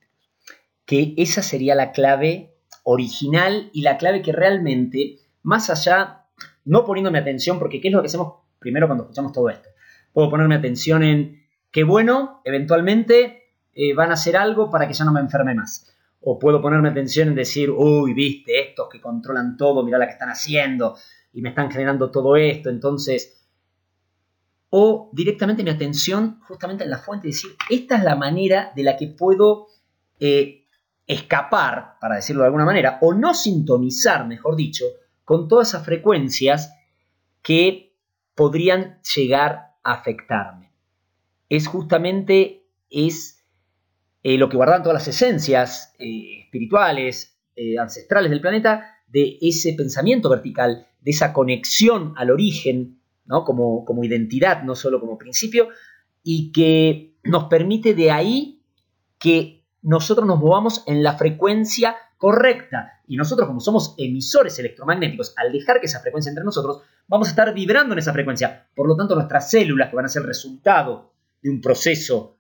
que 0.87 1.15
esa 1.17 1.43
sería 1.43 1.75
la 1.75 1.93
clave 1.93 2.55
original 2.85 3.71
y 3.73 3.83
la 3.83 3.99
clave 3.99 4.23
que 4.23 4.33
realmente, 4.33 5.19
más 5.43 5.69
allá, 5.69 6.27
no 6.65 6.85
poniéndome 6.85 7.19
atención, 7.19 7.59
porque 7.59 7.81
¿qué 7.81 7.89
es 7.89 7.95
lo 7.95 8.01
que 8.01 8.07
hacemos 8.07 8.35
primero 8.61 8.87
cuando 8.87 9.05
escuchamos 9.05 9.33
todo 9.33 9.51
esto? 9.51 9.69
Puedo 10.13 10.31
ponerme 10.31 10.55
atención 10.55 11.03
en 11.03 11.43
que 11.71 11.85
bueno, 11.85 12.41
eventualmente 12.45 13.43
eh, 13.75 13.93
van 13.93 14.11
a 14.11 14.15
hacer 14.15 14.37
algo 14.37 14.71
para 14.71 14.89
que 14.89 14.95
ya 14.95 15.05
no 15.05 15.13
me 15.13 15.21
enferme 15.21 15.55
más. 15.55 15.96
O 16.21 16.39
puedo 16.39 16.61
ponerme 16.61 16.89
atención 16.89 17.29
en 17.29 17.35
decir, 17.35 17.71
uy, 17.71 18.15
viste, 18.15 18.61
estos 18.61 18.89
que 18.89 19.01
controlan 19.01 19.57
todo, 19.57 19.85
mirá 19.85 19.99
la 19.99 20.07
que 20.07 20.13
están 20.13 20.31
haciendo 20.31 20.97
y 21.33 21.43
me 21.43 21.51
están 21.51 21.71
generando 21.71 22.11
todo 22.11 22.37
esto, 22.37 22.71
entonces... 22.71 23.33
O 24.69 25.11
directamente 25.13 25.63
mi 25.63 25.71
atención 25.71 26.41
justamente 26.41 26.85
en 26.85 26.91
la 26.91 26.99
fuente 26.99 27.29
decir, 27.29 27.53
esta 27.71 27.97
es 27.97 28.03
la 28.03 28.17
manera 28.17 28.73
de 28.75 28.83
la 28.83 28.97
que 28.97 29.07
puedo 29.07 29.69
eh, 30.19 30.67
escapar, 31.07 31.99
para 32.01 32.17
decirlo 32.17 32.43
de 32.43 32.47
alguna 32.47 32.65
manera, 32.65 32.99
o 33.01 33.15
no 33.15 33.33
sintonizar, 33.33 34.27
mejor 34.27 34.57
dicho, 34.57 34.85
con 35.25 35.49
todas 35.49 35.69
esas 35.69 35.85
frecuencias 35.85 36.75
que 37.43 37.95
podrían 38.35 39.01
llegar 39.15 39.77
a 39.83 39.93
afectarme. 39.93 40.73
Es 41.49 41.69
justamente 41.69 42.67
es 42.91 43.36
eh, 44.29 44.39
lo 44.39 44.49
que 44.49 44.57
guardan 44.57 44.83
todas 44.83 44.95
las 44.95 45.07
esencias 45.07 45.95
eh, 46.01 46.41
espirituales, 46.41 47.39
eh, 47.55 47.79
ancestrales 47.79 48.29
del 48.29 48.41
planeta, 48.41 48.97
de 49.07 49.39
ese 49.41 49.75
pensamiento 49.75 50.29
vertical, 50.29 50.89
de 51.01 51.11
esa 51.13 51.33
conexión 51.33 52.13
al 52.17 52.33
origen, 52.33 52.99
¿no? 53.25 53.45
como, 53.45 53.85
como 53.85 54.03
identidad, 54.03 54.65
no 54.65 54.75
solo 54.75 54.99
como 54.99 55.17
principio, 55.17 55.69
y 56.25 56.51
que 56.51 57.15
nos 57.23 57.45
permite 57.45 57.95
de 57.95 58.11
ahí 58.11 58.63
que 59.21 59.63
nosotros 59.83 60.27
nos 60.27 60.41
movamos 60.41 60.83
en 60.89 61.05
la 61.05 61.17
frecuencia 61.17 61.95
correcta. 62.19 62.95
Y 63.07 63.17
nosotros, 63.17 63.47
como 63.47 63.61
somos 63.61 63.95
emisores 63.97 64.59
electromagnéticos, 64.59 65.35
al 65.37 65.53
dejar 65.53 65.79
que 65.79 65.87
esa 65.87 66.01
frecuencia 66.01 66.31
entre 66.31 66.43
nosotros, 66.43 66.83
vamos 67.07 67.29
a 67.29 67.31
estar 67.31 67.55
vibrando 67.55 67.93
en 67.93 68.01
esa 68.01 68.13
frecuencia. 68.13 68.67
Por 68.75 68.89
lo 68.89 68.97
tanto, 68.97 69.15
nuestras 69.15 69.49
células, 69.49 69.89
que 69.89 69.95
van 69.95 70.07
a 70.07 70.09
ser 70.09 70.23
el 70.23 70.29
resultado 70.29 71.13
de 71.41 71.49
un 71.49 71.61
proceso 71.61 72.36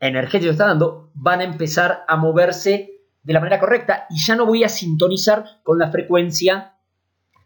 energético 0.00 0.48
que 0.48 0.52
está 0.52 0.66
dando, 0.66 1.10
van 1.14 1.40
a 1.40 1.44
empezar 1.44 2.04
a 2.08 2.16
moverse 2.16 2.90
de 3.22 3.32
la 3.32 3.40
manera 3.40 3.58
correcta 3.60 4.06
y 4.10 4.18
ya 4.24 4.36
no 4.36 4.44
voy 4.46 4.64
a 4.64 4.68
sintonizar 4.68 5.44
con 5.62 5.78
la 5.78 5.90
frecuencia 5.90 6.72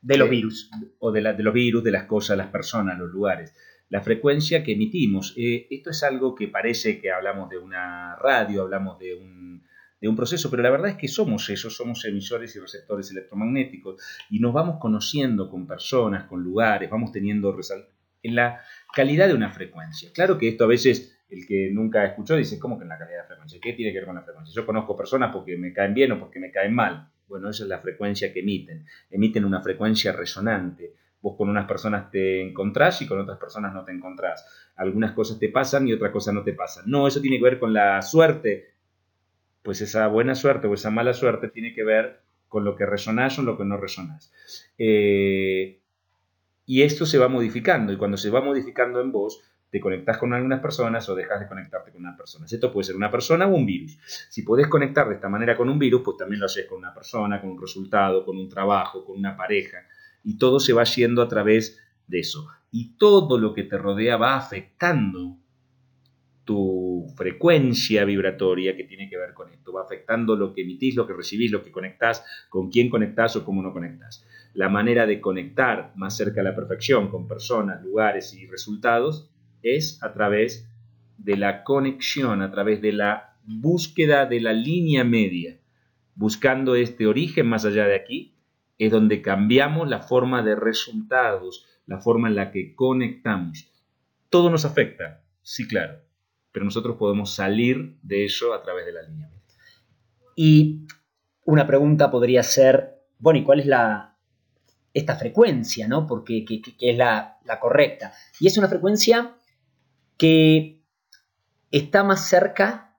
de 0.02 0.16
los 0.16 0.28
Sí. 0.28 0.34
virus. 0.36 0.70
o 1.00 1.12
de, 1.12 1.20
la- 1.20 1.32
de 1.34 1.42
los 1.42 1.54
virus, 1.54 1.82
de 1.84 1.90
las 1.92 2.04
cosas, 2.04 2.36
las 2.36 2.48
personas, 2.48 2.98
los 2.98 3.10
lugares. 3.10 3.54
La 3.88 4.00
frecuencia 4.00 4.62
que 4.62 4.72
emitimos. 4.72 5.34
Eh, 5.36 5.66
esto 5.70 5.90
es 5.90 6.02
algo 6.02 6.34
que 6.34 6.48
parece 6.48 7.00
que 7.00 7.10
hablamos 7.10 7.48
de 7.48 7.58
una 7.58 8.16
radio, 8.16 8.62
hablamos 8.62 8.98
de 8.98 9.14
un, 9.14 9.64
de 10.00 10.08
un 10.08 10.14
proceso, 10.16 10.50
pero 10.50 10.62
la 10.62 10.70
verdad 10.70 10.90
es 10.90 10.96
que 10.96 11.08
somos 11.08 11.48
eso, 11.50 11.70
somos 11.70 12.04
emisores 12.04 12.54
y 12.54 12.60
receptores 12.60 13.10
electromagnéticos 13.10 14.00
y 14.30 14.38
nos 14.40 14.52
vamos 14.52 14.76
conociendo 14.80 15.48
con 15.50 15.66
personas, 15.66 16.24
con 16.24 16.42
lugares, 16.42 16.90
vamos 16.90 17.10
teniendo 17.12 17.56
en 18.22 18.34
la 18.34 18.60
calidad 18.94 19.26
de 19.26 19.34
una 19.34 19.50
frecuencia. 19.52 20.10
Claro 20.12 20.38
que 20.38 20.48
esto 20.48 20.64
a 20.64 20.68
veces 20.68 21.17
el 21.30 21.46
que 21.46 21.70
nunca 21.72 22.04
escuchó 22.04 22.36
dice, 22.36 22.58
¿cómo 22.58 22.78
que 22.78 22.84
en 22.84 22.88
la 22.88 22.98
calidad 22.98 23.22
de 23.22 23.26
frecuencia? 23.26 23.58
¿Qué 23.62 23.72
tiene 23.74 23.92
que 23.92 23.98
ver 23.98 24.06
con 24.06 24.14
la 24.14 24.22
frecuencia? 24.22 24.54
Yo 24.54 24.64
conozco 24.64 24.96
personas 24.96 25.30
porque 25.32 25.56
me 25.56 25.72
caen 25.72 25.94
bien 25.94 26.12
o 26.12 26.20
porque 26.20 26.40
me 26.40 26.50
caen 26.50 26.74
mal. 26.74 27.10
Bueno, 27.26 27.50
esa 27.50 27.64
es 27.64 27.68
la 27.68 27.80
frecuencia 27.80 28.32
que 28.32 28.40
emiten. 28.40 28.86
Emiten 29.10 29.44
una 29.44 29.60
frecuencia 29.60 30.12
resonante. 30.12 30.94
Vos 31.20 31.36
con 31.36 31.48
unas 31.48 31.66
personas 31.66 32.10
te 32.10 32.40
encontrás 32.40 33.02
y 33.02 33.06
con 33.06 33.18
otras 33.20 33.38
personas 33.38 33.74
no 33.74 33.84
te 33.84 33.92
encontrás. 33.92 34.46
Algunas 34.76 35.12
cosas 35.12 35.38
te 35.38 35.50
pasan 35.50 35.86
y 35.86 35.92
otras 35.92 36.12
cosas 36.12 36.32
no 36.32 36.42
te 36.44 36.54
pasan. 36.54 36.84
No, 36.86 37.06
eso 37.06 37.20
tiene 37.20 37.36
que 37.38 37.44
ver 37.44 37.58
con 37.58 37.74
la 37.74 38.00
suerte. 38.00 38.72
Pues 39.62 39.82
esa 39.82 40.06
buena 40.06 40.34
suerte 40.34 40.66
o 40.66 40.74
esa 40.74 40.90
mala 40.90 41.12
suerte 41.12 41.48
tiene 41.48 41.74
que 41.74 41.84
ver 41.84 42.20
con 42.48 42.64
lo 42.64 42.74
que 42.76 42.86
resonás 42.86 43.38
o 43.38 43.42
lo 43.42 43.58
que 43.58 43.64
no 43.64 43.76
resonás. 43.76 44.32
Eh, 44.78 45.80
y 46.64 46.82
esto 46.82 47.04
se 47.04 47.18
va 47.18 47.28
modificando 47.28 47.92
y 47.92 47.96
cuando 47.96 48.16
se 48.16 48.30
va 48.30 48.40
modificando 48.40 49.00
en 49.00 49.12
vos, 49.12 49.42
te 49.70 49.80
conectás 49.80 50.16
con 50.16 50.32
algunas 50.32 50.60
personas 50.60 51.08
o 51.08 51.14
dejas 51.14 51.40
de 51.40 51.48
conectarte 51.48 51.92
con 51.92 52.00
una 52.00 52.16
persona. 52.16 52.46
Esto 52.46 52.72
puede 52.72 52.84
ser 52.84 52.96
una 52.96 53.10
persona 53.10 53.46
o 53.46 53.54
un 53.54 53.66
virus. 53.66 53.98
Si 54.30 54.42
podés 54.42 54.66
conectar 54.66 55.08
de 55.08 55.16
esta 55.16 55.28
manera 55.28 55.56
con 55.56 55.68
un 55.68 55.78
virus, 55.78 56.02
pues 56.04 56.16
también 56.16 56.40
lo 56.40 56.46
haces 56.46 56.66
con 56.66 56.78
una 56.78 56.94
persona, 56.94 57.40
con 57.40 57.50
un 57.50 57.60
resultado, 57.60 58.24
con 58.24 58.38
un 58.38 58.48
trabajo, 58.48 59.04
con 59.04 59.18
una 59.18 59.36
pareja. 59.36 59.78
Y 60.24 60.38
todo 60.38 60.58
se 60.58 60.72
va 60.72 60.82
haciendo 60.82 61.20
a 61.20 61.28
través 61.28 61.78
de 62.06 62.20
eso. 62.20 62.48
Y 62.70 62.96
todo 62.96 63.38
lo 63.38 63.52
que 63.52 63.64
te 63.64 63.76
rodea 63.76 64.16
va 64.16 64.36
afectando 64.36 65.36
tu 66.44 67.12
frecuencia 67.14 68.06
vibratoria 68.06 68.74
que 68.74 68.84
tiene 68.84 69.10
que 69.10 69.18
ver 69.18 69.34
con 69.34 69.50
esto. 69.50 69.70
Va 69.70 69.82
afectando 69.82 70.34
lo 70.34 70.54
que 70.54 70.62
emitís, 70.62 70.96
lo 70.96 71.06
que 71.06 71.12
recibís, 71.12 71.50
lo 71.50 71.62
que 71.62 71.70
conectás, 71.70 72.24
con 72.48 72.70
quién 72.70 72.88
conectás 72.88 73.36
o 73.36 73.44
cómo 73.44 73.62
no 73.62 73.74
conectás. 73.74 74.24
La 74.54 74.70
manera 74.70 75.06
de 75.06 75.20
conectar 75.20 75.92
más 75.94 76.16
cerca 76.16 76.40
a 76.40 76.44
la 76.44 76.56
perfección 76.56 77.10
con 77.10 77.28
personas, 77.28 77.82
lugares 77.84 78.32
y 78.32 78.46
resultados 78.46 79.30
es 79.62 80.02
a 80.02 80.12
través 80.12 80.68
de 81.16 81.36
la 81.36 81.64
conexión, 81.64 82.42
a 82.42 82.50
través 82.50 82.80
de 82.80 82.92
la 82.92 83.36
búsqueda 83.44 84.26
de 84.26 84.40
la 84.40 84.52
línea 84.52 85.04
media. 85.04 85.58
Buscando 86.14 86.74
este 86.74 87.06
origen 87.06 87.46
más 87.46 87.64
allá 87.64 87.86
de 87.86 87.94
aquí, 87.96 88.34
es 88.78 88.90
donde 88.92 89.22
cambiamos 89.22 89.88
la 89.88 90.00
forma 90.00 90.42
de 90.42 90.54
resultados, 90.56 91.66
la 91.86 91.98
forma 91.98 92.28
en 92.28 92.34
la 92.36 92.50
que 92.50 92.74
conectamos. 92.74 93.70
Todo 94.30 94.50
nos 94.50 94.64
afecta, 94.64 95.22
sí, 95.42 95.66
claro, 95.66 96.00
pero 96.52 96.64
nosotros 96.64 96.96
podemos 96.96 97.34
salir 97.34 97.96
de 98.02 98.24
eso 98.24 98.52
a 98.54 98.62
través 98.62 98.86
de 98.86 98.92
la 98.92 99.02
línea 99.02 99.28
media. 99.28 99.42
Y 100.36 100.86
una 101.44 101.66
pregunta 101.66 102.10
podría 102.10 102.42
ser, 102.42 103.00
bueno, 103.18 103.40
¿y 103.40 103.44
cuál 103.44 103.60
es 103.60 103.66
la 103.66 104.16
esta 104.94 105.16
frecuencia, 105.16 105.86
¿no? 105.88 106.06
Porque 106.06 106.44
que, 106.44 106.60
que- 106.60 106.76
que 106.76 106.90
es 106.90 106.96
la, 106.96 107.38
la 107.44 107.60
correcta. 107.60 108.12
Y 108.40 108.46
es 108.48 108.58
una 108.58 108.68
frecuencia 108.68 109.34
que 110.18 110.82
está 111.70 112.04
más 112.04 112.28
cerca. 112.28 112.96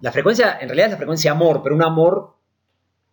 La 0.00 0.12
frecuencia, 0.12 0.58
en 0.60 0.68
realidad 0.68 0.86
es 0.86 0.92
la 0.92 0.98
frecuencia 0.98 1.32
amor, 1.32 1.62
pero 1.62 1.74
un 1.74 1.82
amor, 1.82 2.36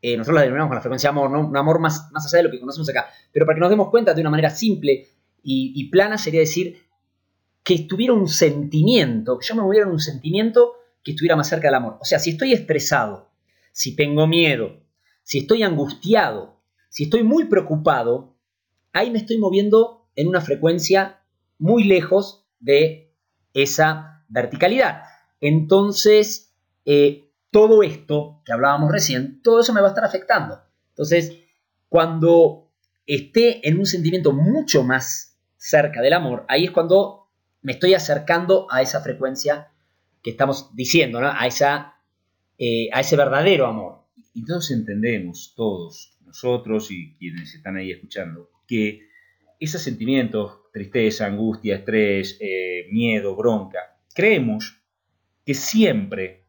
eh, 0.02 0.16
nosotros 0.16 0.36
la 0.36 0.42
denominamos 0.42 0.70
con 0.70 0.76
la 0.76 0.82
frecuencia 0.82 1.10
amor, 1.10 1.32
¿no? 1.32 1.48
Un 1.48 1.58
amor 1.58 1.80
más, 1.80 2.12
más 2.12 2.26
allá 2.26 2.38
de 2.38 2.44
lo 2.44 2.52
que 2.52 2.60
conocemos 2.60 2.88
acá. 2.90 3.08
Pero 3.32 3.46
para 3.46 3.56
que 3.56 3.62
nos 3.62 3.70
demos 3.70 3.90
cuenta 3.90 4.14
de 4.14 4.22
una 4.22 4.30
manera 4.30 4.50
simple 4.50 5.08
y, 5.50 5.90
plana 5.90 6.18
sería 6.18 6.42
decir 6.42 6.84
que 7.64 7.74
estuviera 7.74 8.14
un 8.14 8.28
sentimiento, 8.28 9.40
que 9.40 9.48
yo 9.48 9.56
me 9.56 9.62
moviera 9.62 9.86
en 9.86 9.94
un 9.94 10.00
sentimiento 10.00 10.74
que 11.04 11.12
estuviera 11.12 11.38
más 11.38 11.48
cerca 11.48 11.70
del 11.70 11.76
amor. 11.76 11.98
O 12.02 12.06
sea, 12.06 12.20
si 12.20 12.32
estoy 12.32 12.52
estresado, 12.52 13.30
si 13.72 13.96
tengo 13.96 14.28
miedo, 14.28 14.82
si 15.24 15.40
estoy 15.40 15.64
angustiado, 15.64 16.60
si 16.90 17.04
estoy 17.04 17.24
muy 17.24 17.46
preocupado, 17.46 18.36
ahí 18.92 19.10
me 19.10 19.20
estoy 19.20 19.38
moviendo 19.38 20.10
en 20.16 20.28
una 20.28 20.42
frecuencia 20.42 21.22
muy 21.60 21.86
lejos 21.86 22.46
de 22.60 23.07
esa 23.54 24.24
verticalidad. 24.28 25.04
Entonces, 25.40 26.54
eh, 26.86 27.30
todo 27.52 27.84
esto 27.84 28.42
que 28.46 28.54
hablábamos 28.54 28.92
recién, 28.92 29.42
todo 29.42 29.62
eso 29.62 29.74
me 29.74 29.82
va 29.82 29.88
a 29.88 29.92
estar 29.92 30.06
afectando. 30.06 30.62
Entonces, 30.90 31.38
cuando 31.90 32.70
esté 33.06 33.68
en 33.68 33.80
un 33.80 33.86
sentimiento 33.86 34.34
mucho 34.34 34.84
más 34.84 35.38
cerca 35.56 36.02
del 36.02 36.14
amor, 36.14 36.46
ahí 36.48 36.66
es 36.66 36.72
cuando 36.72 37.30
me 37.62 37.74
estoy 37.74 37.94
acercando 37.94 38.68
a 38.70 38.82
esa 38.82 39.02
frecuencia 39.02 39.72
que 40.22 40.32
estamos 40.32 40.76
diciendo, 40.76 41.20
a, 41.20 41.48
esa, 41.48 41.96
eh, 42.58 42.90
a 42.92 43.02
ese 43.02 43.16
verdadero 43.16 43.66
amor. 43.66 44.04
Y 44.34 44.46
todos 44.46 44.72
entendemos, 44.72 45.54
todos, 45.56 46.18
nosotros 46.26 46.92
y 46.92 47.16
quienes 47.16 47.54
están 47.56 47.78
ahí 47.78 47.92
escuchando, 47.92 48.50
que 48.68 49.07
esos 49.60 49.82
sentimientos, 49.82 50.60
tristeza, 50.72 51.26
angustia, 51.26 51.76
estrés, 51.76 52.38
eh, 52.40 52.88
miedo, 52.92 53.36
bronca, 53.36 53.80
creemos 54.14 54.82
que 55.46 55.54
siempre 55.54 56.44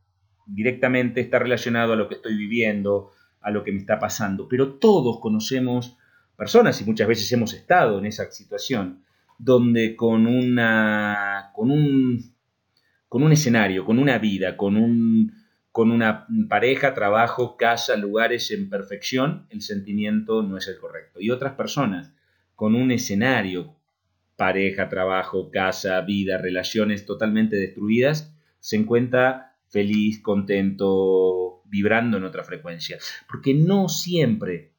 directamente 0.46 1.20
está 1.20 1.38
relacionado 1.38 1.92
a 1.92 1.96
lo 1.96 2.08
que 2.08 2.16
estoy 2.16 2.36
viviendo, 2.36 3.12
a 3.40 3.50
lo 3.50 3.64
que 3.64 3.72
me 3.72 3.78
está 3.78 3.98
pasando, 3.98 4.48
pero 4.48 4.74
todos 4.74 5.20
conocemos 5.20 5.96
personas 6.36 6.80
y 6.80 6.84
muchas 6.84 7.08
veces 7.08 7.30
hemos 7.32 7.52
estado 7.54 7.98
en 7.98 8.06
esa 8.06 8.30
situación 8.30 9.02
donde 9.38 9.94
con 9.96 10.26
una 10.26 11.50
con 11.54 11.70
un 11.70 12.34
con 13.08 13.22
un 13.22 13.32
escenario, 13.32 13.84
con 13.84 13.98
una 13.98 14.18
vida, 14.18 14.56
con 14.56 14.76
un 14.76 15.32
con 15.70 15.90
una 15.92 16.26
pareja, 16.48 16.94
trabajo, 16.94 17.56
casa, 17.56 17.96
lugares 17.96 18.50
en 18.50 18.68
perfección, 18.68 19.46
el 19.50 19.62
sentimiento 19.62 20.42
no 20.42 20.56
es 20.56 20.66
el 20.66 20.78
correcto. 20.78 21.20
Y 21.20 21.30
otras 21.30 21.54
personas 21.54 22.12
con 22.58 22.74
un 22.74 22.90
escenario, 22.90 23.76
pareja, 24.34 24.88
trabajo, 24.88 25.48
casa, 25.52 26.00
vida, 26.00 26.38
relaciones 26.38 27.06
totalmente 27.06 27.54
destruidas, 27.54 28.34
se 28.58 28.74
encuentra 28.74 29.54
feliz, 29.68 30.20
contento, 30.20 31.62
vibrando 31.66 32.16
en 32.16 32.24
otra 32.24 32.42
frecuencia. 32.42 32.98
Porque 33.28 33.54
no 33.54 33.88
siempre 33.88 34.72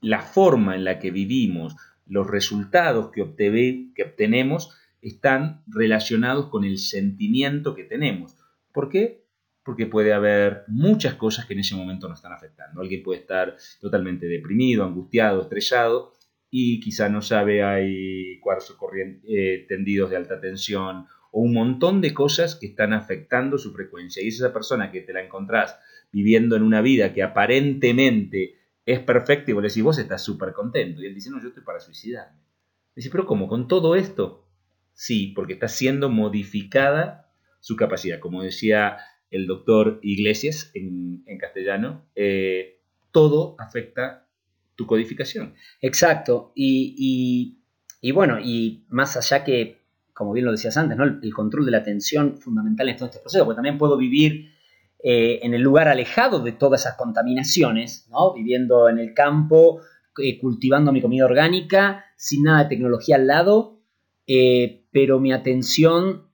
la 0.00 0.22
forma 0.22 0.74
en 0.74 0.82
la 0.82 0.98
que 0.98 1.12
vivimos, 1.12 1.76
los 2.04 2.26
resultados 2.26 3.12
que, 3.12 3.92
que 3.94 4.02
obtenemos, 4.02 4.76
están 5.00 5.62
relacionados 5.68 6.48
con 6.48 6.64
el 6.64 6.78
sentimiento 6.78 7.76
que 7.76 7.84
tenemos. 7.84 8.34
¿Por 8.72 8.88
qué? 8.88 9.24
Porque 9.62 9.86
puede 9.86 10.12
haber 10.12 10.64
muchas 10.66 11.14
cosas 11.14 11.46
que 11.46 11.52
en 11.52 11.60
ese 11.60 11.76
momento 11.76 12.08
nos 12.08 12.18
están 12.18 12.32
afectando. 12.32 12.80
Alguien 12.80 13.04
puede 13.04 13.20
estar 13.20 13.56
totalmente 13.80 14.26
deprimido, 14.26 14.82
angustiado, 14.82 15.42
estresado 15.42 16.15
y 16.58 16.80
quizá 16.80 17.10
no 17.10 17.20
sabe, 17.20 17.62
hay 17.62 18.40
cuarzo 18.40 18.78
corrien- 18.78 19.20
eh, 19.28 19.66
tendidos 19.68 20.08
de 20.08 20.16
alta 20.16 20.40
tensión 20.40 21.06
o 21.30 21.40
un 21.42 21.52
montón 21.52 22.00
de 22.00 22.14
cosas 22.14 22.54
que 22.54 22.66
están 22.66 22.94
afectando 22.94 23.58
su 23.58 23.74
frecuencia. 23.74 24.22
Y 24.22 24.28
es 24.28 24.36
esa 24.36 24.54
persona 24.54 24.90
que 24.90 25.02
te 25.02 25.12
la 25.12 25.22
encontrás 25.22 25.78
viviendo 26.10 26.56
en 26.56 26.62
una 26.62 26.80
vida 26.80 27.12
que 27.12 27.22
aparentemente 27.22 28.54
es 28.86 29.00
perfecta 29.00 29.50
y 29.50 29.54
vos 29.54 29.62
le 29.64 29.68
decís, 29.68 29.82
vos 29.82 29.98
estás 29.98 30.24
súper 30.24 30.54
contento. 30.54 31.02
Y 31.02 31.06
él 31.06 31.14
dice, 31.14 31.28
no, 31.30 31.42
yo 31.42 31.48
estoy 31.48 31.62
para 31.62 31.78
suicidarme. 31.78 32.40
Dice, 32.94 33.10
pero 33.10 33.26
¿cómo? 33.26 33.48
¿Con 33.48 33.68
todo 33.68 33.94
esto? 33.94 34.48
Sí, 34.94 35.32
porque 35.36 35.52
está 35.52 35.68
siendo 35.68 36.08
modificada 36.08 37.30
su 37.60 37.76
capacidad. 37.76 38.18
Como 38.18 38.42
decía 38.42 38.96
el 39.30 39.46
doctor 39.46 39.98
Iglesias 40.02 40.70
en, 40.72 41.22
en 41.26 41.36
castellano, 41.36 42.06
eh, 42.14 42.80
todo 43.12 43.56
afecta 43.58 44.25
tu 44.76 44.86
codificación. 44.86 45.54
Exacto. 45.80 46.52
Y, 46.54 46.94
y- 46.98 47.62
y 48.08 48.12
bueno, 48.12 48.38
y 48.38 48.84
más 48.88 49.16
allá 49.16 49.42
que, 49.42 49.80
como 50.12 50.32
bien 50.32 50.44
lo 50.46 50.52
decías 50.52 50.76
antes, 50.76 50.96
¿no? 50.96 51.04
el, 51.04 51.18
el 51.22 51.32
control 51.34 51.64
de 51.64 51.72
la 51.72 51.78
atención 51.78 52.38
fundamental 52.38 52.88
en 52.88 52.96
todo 52.96 53.06
este 53.06 53.20
proceso, 53.20 53.44
porque 53.44 53.56
también 53.56 53.78
puedo 53.78 53.96
vivir 53.96 54.52
eh, 55.02 55.40
en 55.42 55.54
el 55.54 55.62
lugar 55.62 55.88
alejado 55.88 56.40
de 56.40 56.52
todas 56.52 56.82
esas 56.82 56.96
contaminaciones, 56.96 58.06
¿no? 58.10 58.34
viviendo 58.34 58.88
en 58.88 58.98
el 58.98 59.12
campo, 59.14 59.80
eh, 60.18 60.38
cultivando 60.38 60.92
mi 60.92 61.00
comida 61.00 61.24
orgánica, 61.24 62.04
sin 62.16 62.44
nada 62.44 62.64
de 62.64 62.68
tecnología 62.68 63.16
al 63.16 63.26
lado, 63.26 63.80
eh, 64.26 64.84
pero 64.92 65.18
mi 65.20 65.32
atención 65.32 66.24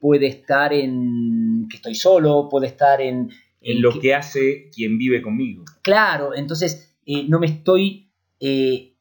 puede 0.00 0.26
estar 0.26 0.72
en 0.72 1.66
que 1.68 1.76
estoy 1.76 1.94
solo, 1.94 2.48
puede 2.50 2.66
estar 2.68 3.00
en... 3.02 3.30
En 3.60 3.82
lo 3.82 4.00
que 4.00 4.14
hace 4.14 4.70
quien 4.74 4.96
vive 4.96 5.20
conmigo. 5.20 5.66
Claro, 5.82 6.34
entonces 6.34 6.89
eh, 7.12 7.26
no 7.28 7.40
me 7.40 7.46
estoy 7.48 8.08
eh, 8.38 8.94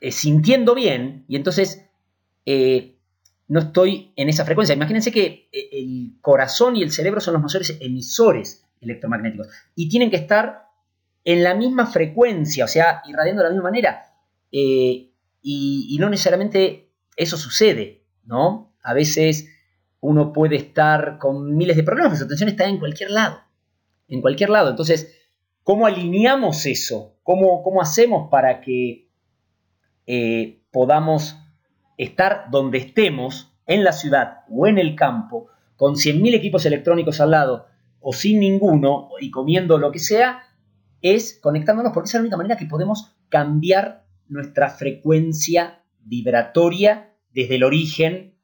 eh, 0.00 0.12
sintiendo 0.12 0.72
bien 0.72 1.24
y 1.26 1.34
entonces 1.34 1.84
no 3.48 3.60
estoy 3.60 4.12
en 4.16 4.28
esa 4.28 4.44
frecuencia. 4.44 4.74
Imagínense 4.74 5.10
que 5.12 5.48
el 5.52 6.16
corazón 6.20 6.76
y 6.76 6.82
el 6.82 6.92
cerebro 6.92 7.20
son 7.20 7.34
los 7.34 7.42
mayores 7.42 7.76
emisores 7.80 8.64
electromagnéticos 8.80 9.48
y 9.74 9.88
tienen 9.88 10.10
que 10.10 10.16
estar 10.16 10.68
en 11.24 11.42
la 11.44 11.54
misma 11.54 11.86
frecuencia, 11.86 12.64
o 12.64 12.68
sea, 12.68 13.02
irradiando 13.06 13.42
de 13.42 13.48
la 13.48 13.52
misma 13.52 13.70
manera. 13.70 14.14
Y, 14.50 15.12
y 15.42 15.96
no 15.98 16.08
necesariamente 16.08 16.92
eso 17.16 17.36
sucede, 17.36 18.04
¿no? 18.24 18.72
A 18.82 18.94
veces 18.94 19.48
uno 20.00 20.32
puede 20.32 20.56
estar 20.56 21.18
con 21.18 21.56
miles 21.56 21.76
de 21.76 21.82
problemas, 21.82 22.12
pero 22.12 22.18
su 22.18 22.24
atención 22.24 22.48
está 22.48 22.66
en 22.66 22.78
cualquier 22.78 23.10
lado, 23.10 23.40
en 24.08 24.20
cualquier 24.20 24.50
lado. 24.50 24.70
Entonces, 24.70 25.16
¿cómo 25.62 25.86
alineamos 25.86 26.66
eso? 26.66 27.19
¿Cómo, 27.30 27.62
cómo 27.62 27.80
hacemos 27.80 28.28
para 28.28 28.60
que 28.60 29.08
eh, 30.04 30.64
podamos 30.72 31.38
estar 31.96 32.46
donde 32.50 32.78
estemos, 32.78 33.56
en 33.68 33.84
la 33.84 33.92
ciudad 33.92 34.38
o 34.50 34.66
en 34.66 34.78
el 34.78 34.96
campo, 34.96 35.46
con 35.76 35.94
100.000 35.94 36.34
equipos 36.34 36.66
electrónicos 36.66 37.20
al 37.20 37.30
lado 37.30 37.66
o 38.00 38.12
sin 38.12 38.40
ninguno 38.40 39.10
y 39.20 39.30
comiendo 39.30 39.78
lo 39.78 39.92
que 39.92 40.00
sea, 40.00 40.42
es 41.02 41.38
conectándonos 41.40 41.92
porque 41.92 42.08
esa 42.08 42.18
es 42.18 42.22
la 42.22 42.24
única 42.24 42.36
manera 42.36 42.56
que 42.56 42.66
podemos 42.66 43.14
cambiar 43.28 44.06
nuestra 44.26 44.68
frecuencia 44.68 45.84
vibratoria 46.00 47.14
desde 47.32 47.54
el 47.54 47.62
origen, 47.62 48.34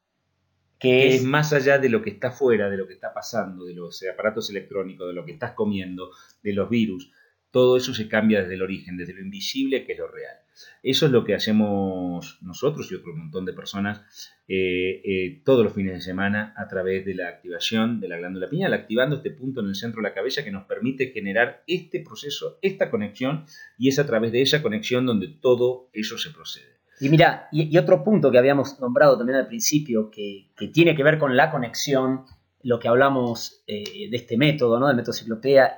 que 0.79 0.90
que 0.90 1.09
es 1.09 1.14
es 1.16 1.25
más 1.25 1.53
allá 1.53 1.81
de 1.81 1.88
lo 1.88 2.03
que 2.03 2.11
está 2.11 2.31
fuera, 2.31 2.70
de 2.70 2.77
lo 2.77 2.87
que 2.87 2.94
está 2.94 3.12
pasando, 3.12 3.64
de 3.64 3.75
los 3.75 4.01
aparatos 4.09 4.49
electrónicos, 4.49 5.09
de 5.09 5.14
lo 5.14 5.25
que 5.25 5.33
estás 5.33 5.55
comiendo, 5.55 6.12
de 6.40 6.53
los 6.53 6.70
virus. 6.70 7.11
Todo 7.56 7.78
eso 7.78 7.94
se 7.94 8.06
cambia 8.06 8.42
desde 8.42 8.52
el 8.52 8.60
origen, 8.60 8.98
desde 8.98 9.14
lo 9.14 9.22
invisible, 9.22 9.86
que 9.86 9.92
es 9.92 9.98
lo 9.98 10.08
real. 10.08 10.36
Eso 10.82 11.06
es 11.06 11.12
lo 11.12 11.24
que 11.24 11.34
hacemos 11.34 12.38
nosotros 12.42 12.92
y 12.92 12.96
otro 12.96 13.16
montón 13.16 13.46
de 13.46 13.54
personas 13.54 14.02
eh, 14.46 15.00
eh, 15.02 15.40
todos 15.42 15.64
los 15.64 15.72
fines 15.72 15.94
de 15.94 16.00
semana 16.02 16.52
a 16.54 16.68
través 16.68 17.06
de 17.06 17.14
la 17.14 17.28
activación 17.28 17.98
de 17.98 18.08
la 18.08 18.18
glándula 18.18 18.50
pineal, 18.50 18.74
activando 18.74 19.16
este 19.16 19.30
punto 19.30 19.62
en 19.62 19.68
el 19.68 19.74
centro 19.74 20.02
de 20.02 20.08
la 20.10 20.14
cabeza 20.14 20.44
que 20.44 20.50
nos 20.50 20.66
permite 20.66 21.12
generar 21.12 21.62
este 21.66 22.00
proceso, 22.00 22.58
esta 22.60 22.90
conexión, 22.90 23.46
y 23.78 23.88
es 23.88 23.98
a 23.98 24.04
través 24.04 24.32
de 24.32 24.42
esa 24.42 24.60
conexión 24.60 25.06
donde 25.06 25.28
todo 25.28 25.88
eso 25.94 26.18
se 26.18 26.32
procede. 26.32 26.76
Y 27.00 27.08
mira, 27.08 27.48
y, 27.52 27.74
otro 27.78 28.04
punto 28.04 28.30
que 28.30 28.36
habíamos 28.36 28.78
nombrado 28.80 29.16
también 29.16 29.38
al 29.38 29.48
principio, 29.48 30.10
que 30.10 30.50
tiene 30.74 30.94
que 30.94 31.02
ver 31.02 31.16
con 31.16 31.34
la 31.38 31.50
conexión, 31.50 32.26
lo 32.66 32.81
que 32.81 32.88
hablamos 32.88 33.62
eh, 33.68 34.09
de 34.11 34.16
este 34.16 34.37
método, 34.37 34.81
¿no? 34.81 34.88
Del 34.88 34.96
método 34.96 35.14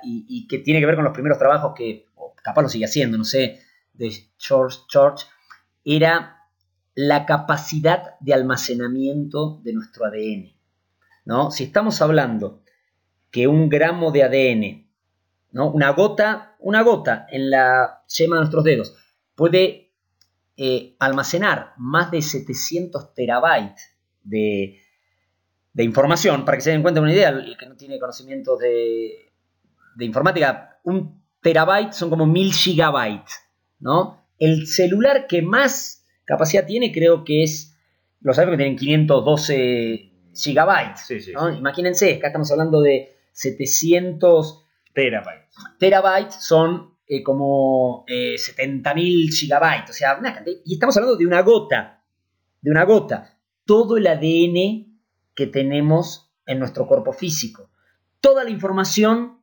y, 0.01 0.47
que 0.47 0.57
tiene 0.57 0.79
que 0.79 0.87
ver 0.87 0.95
con 0.95 1.03
los 1.03 1.13
primeros 1.13 1.37
trabajos 1.37 1.73
que, 1.75 2.07
o 2.15 2.33
capaz 2.41 2.63
lo 2.63 2.69
sigue 2.69 2.85
haciendo, 2.85 3.15
no 3.15 3.25
sé, 3.25 3.59
de 3.93 4.11
George 4.39 4.79
George, 4.91 5.27
era 5.85 6.47
la 6.95 7.27
capacidad 7.27 8.17
de 8.19 8.33
almacenamiento 8.33 9.61
de 9.63 9.73
nuestro 9.73 10.05
ADN. 10.05 10.55
¿no? 11.25 11.51
Si 11.51 11.65
estamos 11.65 12.01
hablando 12.01 12.63
que 13.29 13.47
un 13.47 13.69
gramo 13.69 14.11
de 14.11 14.23
ADN, 14.23 14.89
¿no? 15.51 15.69
una 15.69 15.91
gota, 15.91 16.55
una 16.57 16.81
gota 16.81 17.27
en 17.29 17.51
la 17.51 18.03
yema 18.07 18.37
de 18.37 18.41
nuestros 18.41 18.63
dedos, 18.63 18.95
puede 19.35 19.93
eh, 20.57 20.95
almacenar 20.97 21.73
más 21.77 22.09
de 22.09 22.23
700 22.23 23.13
terabytes 23.13 23.95
de, 24.23 24.81
de 25.73 25.83
información, 25.83 26.45
para 26.45 26.57
que 26.57 26.63
se 26.63 26.71
den 26.71 26.81
cuenta 26.81 26.99
de 26.99 27.03
una 27.05 27.13
idea, 27.13 27.29
el 27.29 27.55
que 27.57 27.65
no 27.65 27.75
tiene 27.75 27.99
conocimientos 27.99 28.59
de, 28.59 29.31
de 29.95 30.05
informática, 30.05 30.79
un 30.83 31.21
terabyte 31.41 31.93
son 31.93 32.09
como 32.09 32.25
mil 32.25 32.51
gigabytes, 32.53 33.33
¿no? 33.79 34.25
El 34.37 34.67
celular 34.67 35.27
que 35.27 35.41
más 35.41 36.05
capacidad 36.25 36.65
tiene 36.65 36.91
creo 36.91 37.23
que 37.23 37.43
es, 37.43 37.77
los 38.21 38.37
iPhone 38.39 38.53
que 38.53 38.57
tienen 38.57 38.75
512 38.77 40.11
gigabytes, 40.33 41.01
Sí, 41.07 41.19
sí, 41.19 41.31
¿no? 41.33 41.51
sí. 41.51 41.57
Imagínense, 41.57 42.15
acá 42.15 42.27
estamos 42.27 42.51
hablando 42.51 42.81
de 42.81 43.15
700 43.31 44.65
Terabytes. 44.93 45.55
terabytes 45.77 46.35
son 46.43 46.95
eh, 47.07 47.23
como 47.23 48.05
eh, 48.07 48.35
70.000 48.35 49.31
gigabytes, 49.31 49.89
o 49.91 49.93
sea, 49.93 50.17
una 50.17 50.33
cantidad- 50.33 50.57
y 50.65 50.73
estamos 50.73 50.95
hablando 50.97 51.15
de 51.17 51.25
una 51.25 51.41
gota, 51.41 52.03
de 52.61 52.71
una 52.71 52.83
gota, 52.83 53.37
todo 53.65 53.97
el 53.97 54.07
ADN 54.07 54.88
que 55.39 55.47
tenemos 55.47 56.29
en 56.45 56.59
nuestro 56.59 56.85
cuerpo 56.85 57.13
físico, 57.13 57.71
toda 58.19 58.43
la 58.43 58.49
información 58.49 59.39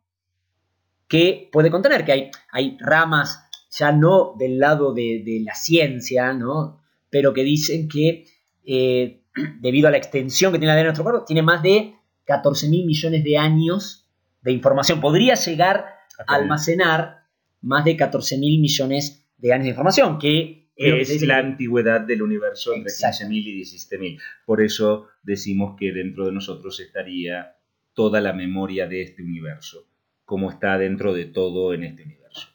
que 1.09 1.49
puede 1.51 1.71
contener, 1.71 2.05
que 2.05 2.13
hay, 2.13 2.31
hay 2.53 2.77
ramas 2.81 3.49
ya 3.71 3.93
no 3.93 4.35
del 4.39 4.59
lado 4.59 4.93
de, 4.93 5.23
de 5.25 5.41
la 5.43 5.55
ciencia, 5.55 6.35
¿no? 6.35 6.83
pero 7.09 7.33
que 7.33 7.45
dicen 7.45 7.89
que 7.89 8.27
eh, 8.67 9.23
debido 9.61 9.89
a 9.89 9.91
la 9.91 9.97
extensión 9.97 10.53
que 10.53 10.59
tiene 10.59 10.73
ADN 10.73 10.81
de 10.81 10.85
nuestro 10.85 11.05
cuerpo, 11.05 11.25
tiene 11.25 11.41
más 11.41 11.63
de 11.63 11.95
14 12.27 12.69
mil 12.69 12.85
millones 12.85 13.25
de 13.25 13.39
años 13.39 14.07
de 14.43 14.53
información. 14.53 15.01
Podría 15.01 15.35
llegar 15.35 15.87
a 16.29 16.35
almacenar 16.35 17.23
más 17.63 17.87
de 17.87 17.97
14 17.97 18.37
mil 18.37 18.61
millones 18.61 19.27
de 19.39 19.55
años 19.55 19.65
de 19.65 19.71
información, 19.71 20.19
que 20.19 20.66
es, 20.77 21.23
la 21.23 21.39
antigüedad 21.39 22.01
del 22.03 22.23
universo 22.23 22.75
entre 22.75 22.93
Exacto. 22.93 23.25
15.000 23.25 23.33
y 23.33 23.63
17.000. 23.63 24.21
Por 24.45 24.63
eso 24.63 25.09
decimos 25.23 25.77
que 25.79 25.93
dentro 25.93 26.27
de 26.27 26.33
nosotros 26.33 26.79
estaría 26.81 27.57
toda 27.95 28.21
la 28.21 28.33
memoria 28.33 28.87
de 28.87 29.03
este 29.03 29.23
universo, 29.23 29.89
como 30.25 30.51
está 30.51 30.77
dentro 30.79 31.15
de 31.15 31.25
todo 31.25 31.73
en 31.73 31.85
este 31.85 32.03
universo. 32.03 32.49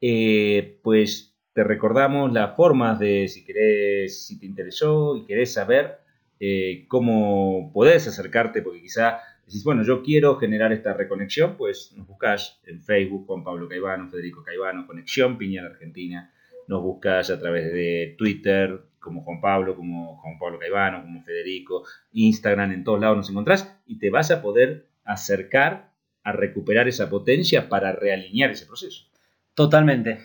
Eh, 0.00 0.78
pues 0.82 1.36
te 1.52 1.64
recordamos 1.64 2.32
las 2.32 2.54
formas 2.54 2.98
de, 3.00 3.28
si 3.28 3.44
querés, 3.44 4.26
si 4.26 4.38
te 4.38 4.46
interesó 4.46 5.16
y 5.16 5.24
querés 5.24 5.52
saber 5.54 5.98
eh, 6.38 6.84
cómo 6.86 7.72
podés 7.72 8.06
acercarte, 8.06 8.62
porque 8.62 8.82
quizá 8.82 9.20
decís, 9.46 9.64
bueno, 9.64 9.82
yo 9.82 10.02
quiero 10.02 10.36
generar 10.36 10.72
esta 10.72 10.92
reconexión, 10.92 11.56
pues 11.56 11.92
nos 11.96 12.06
buscás 12.06 12.60
en 12.66 12.82
Facebook, 12.82 13.26
Juan 13.26 13.42
Pablo 13.42 13.68
Caivano, 13.68 14.08
Federico 14.08 14.42
Caivano, 14.44 14.86
Conexión 14.86 15.38
Piñal 15.38 15.66
Argentina, 15.66 16.32
nos 16.68 16.82
buscas 16.82 17.30
a 17.30 17.38
través 17.38 17.72
de 17.72 18.14
Twitter, 18.18 18.80
como 18.98 19.22
Juan 19.22 19.40
Pablo, 19.40 19.76
como 19.76 20.16
Juan 20.16 20.38
Pablo 20.38 20.58
Caivano, 20.58 21.02
como 21.02 21.22
Federico, 21.22 21.84
Instagram, 22.12 22.72
en 22.72 22.84
todos 22.84 23.00
lados 23.00 23.16
nos 23.16 23.30
encontrás 23.30 23.78
y 23.86 23.98
te 23.98 24.10
vas 24.10 24.30
a 24.30 24.42
poder 24.42 24.86
acercar 25.04 25.92
a 26.24 26.32
recuperar 26.32 26.88
esa 26.88 27.08
potencia 27.08 27.68
para 27.68 27.92
realinear 27.92 28.50
ese 28.50 28.66
proceso. 28.66 29.06
Totalmente. 29.54 30.18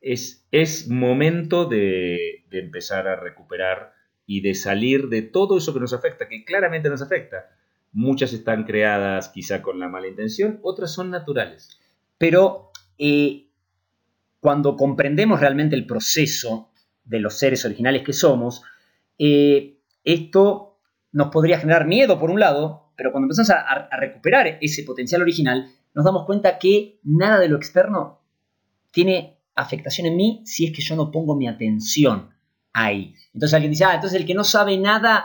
Es, 0.00 0.44
es 0.50 0.88
momento 0.88 1.66
de, 1.66 2.44
de 2.50 2.58
empezar 2.58 3.06
a 3.06 3.14
recuperar 3.14 3.92
y 4.26 4.40
de 4.40 4.54
salir 4.54 5.08
de 5.08 5.22
todo 5.22 5.58
eso 5.58 5.72
que 5.72 5.80
nos 5.80 5.92
afecta, 5.92 6.28
que 6.28 6.44
claramente 6.44 6.88
nos 6.88 7.02
afecta. 7.02 7.50
Muchas 7.92 8.32
están 8.32 8.64
creadas 8.64 9.28
quizá 9.28 9.62
con 9.62 9.78
la 9.78 9.88
mala 9.88 10.08
intención, 10.08 10.58
otras 10.62 10.92
son 10.92 11.10
naturales. 11.10 11.78
Pero 12.18 12.72
eh, 12.98 13.46
cuando 14.42 14.76
comprendemos 14.76 15.38
realmente 15.38 15.76
el 15.76 15.86
proceso 15.86 16.72
de 17.04 17.20
los 17.20 17.38
seres 17.38 17.64
originales 17.64 18.02
que 18.02 18.12
somos, 18.12 18.64
eh, 19.16 19.78
esto 20.02 20.80
nos 21.12 21.28
podría 21.28 21.60
generar 21.60 21.86
miedo 21.86 22.18
por 22.18 22.28
un 22.28 22.40
lado, 22.40 22.90
pero 22.96 23.12
cuando 23.12 23.26
empezamos 23.26 23.50
a, 23.50 23.88
recuperar 23.96 24.58
ese 24.60 24.82
potencial 24.82 25.22
original, 25.22 25.70
nos 25.94 26.04
damos 26.04 26.26
cuenta 26.26 26.58
que 26.58 26.98
nada 27.04 27.38
de 27.38 27.48
lo 27.48 27.56
externo 27.56 28.20
tiene 28.90 29.38
afectación 29.54 30.08
en 30.08 30.16
mí 30.16 30.42
si 30.44 30.66
es 30.66 30.72
que 30.74 30.82
yo 30.82 30.96
no 30.96 31.12
pongo 31.12 31.36
mi 31.36 31.46
atención 31.46 32.30
ahí. 32.72 33.14
Entonces 33.32 33.54
alguien 33.54 33.70
dice, 33.70 33.84
ah, 33.84 33.94
entonces 33.94 34.18
el 34.18 34.26
que 34.26 34.34
no 34.34 34.42
sabe 34.42 34.76
nada 34.76 35.24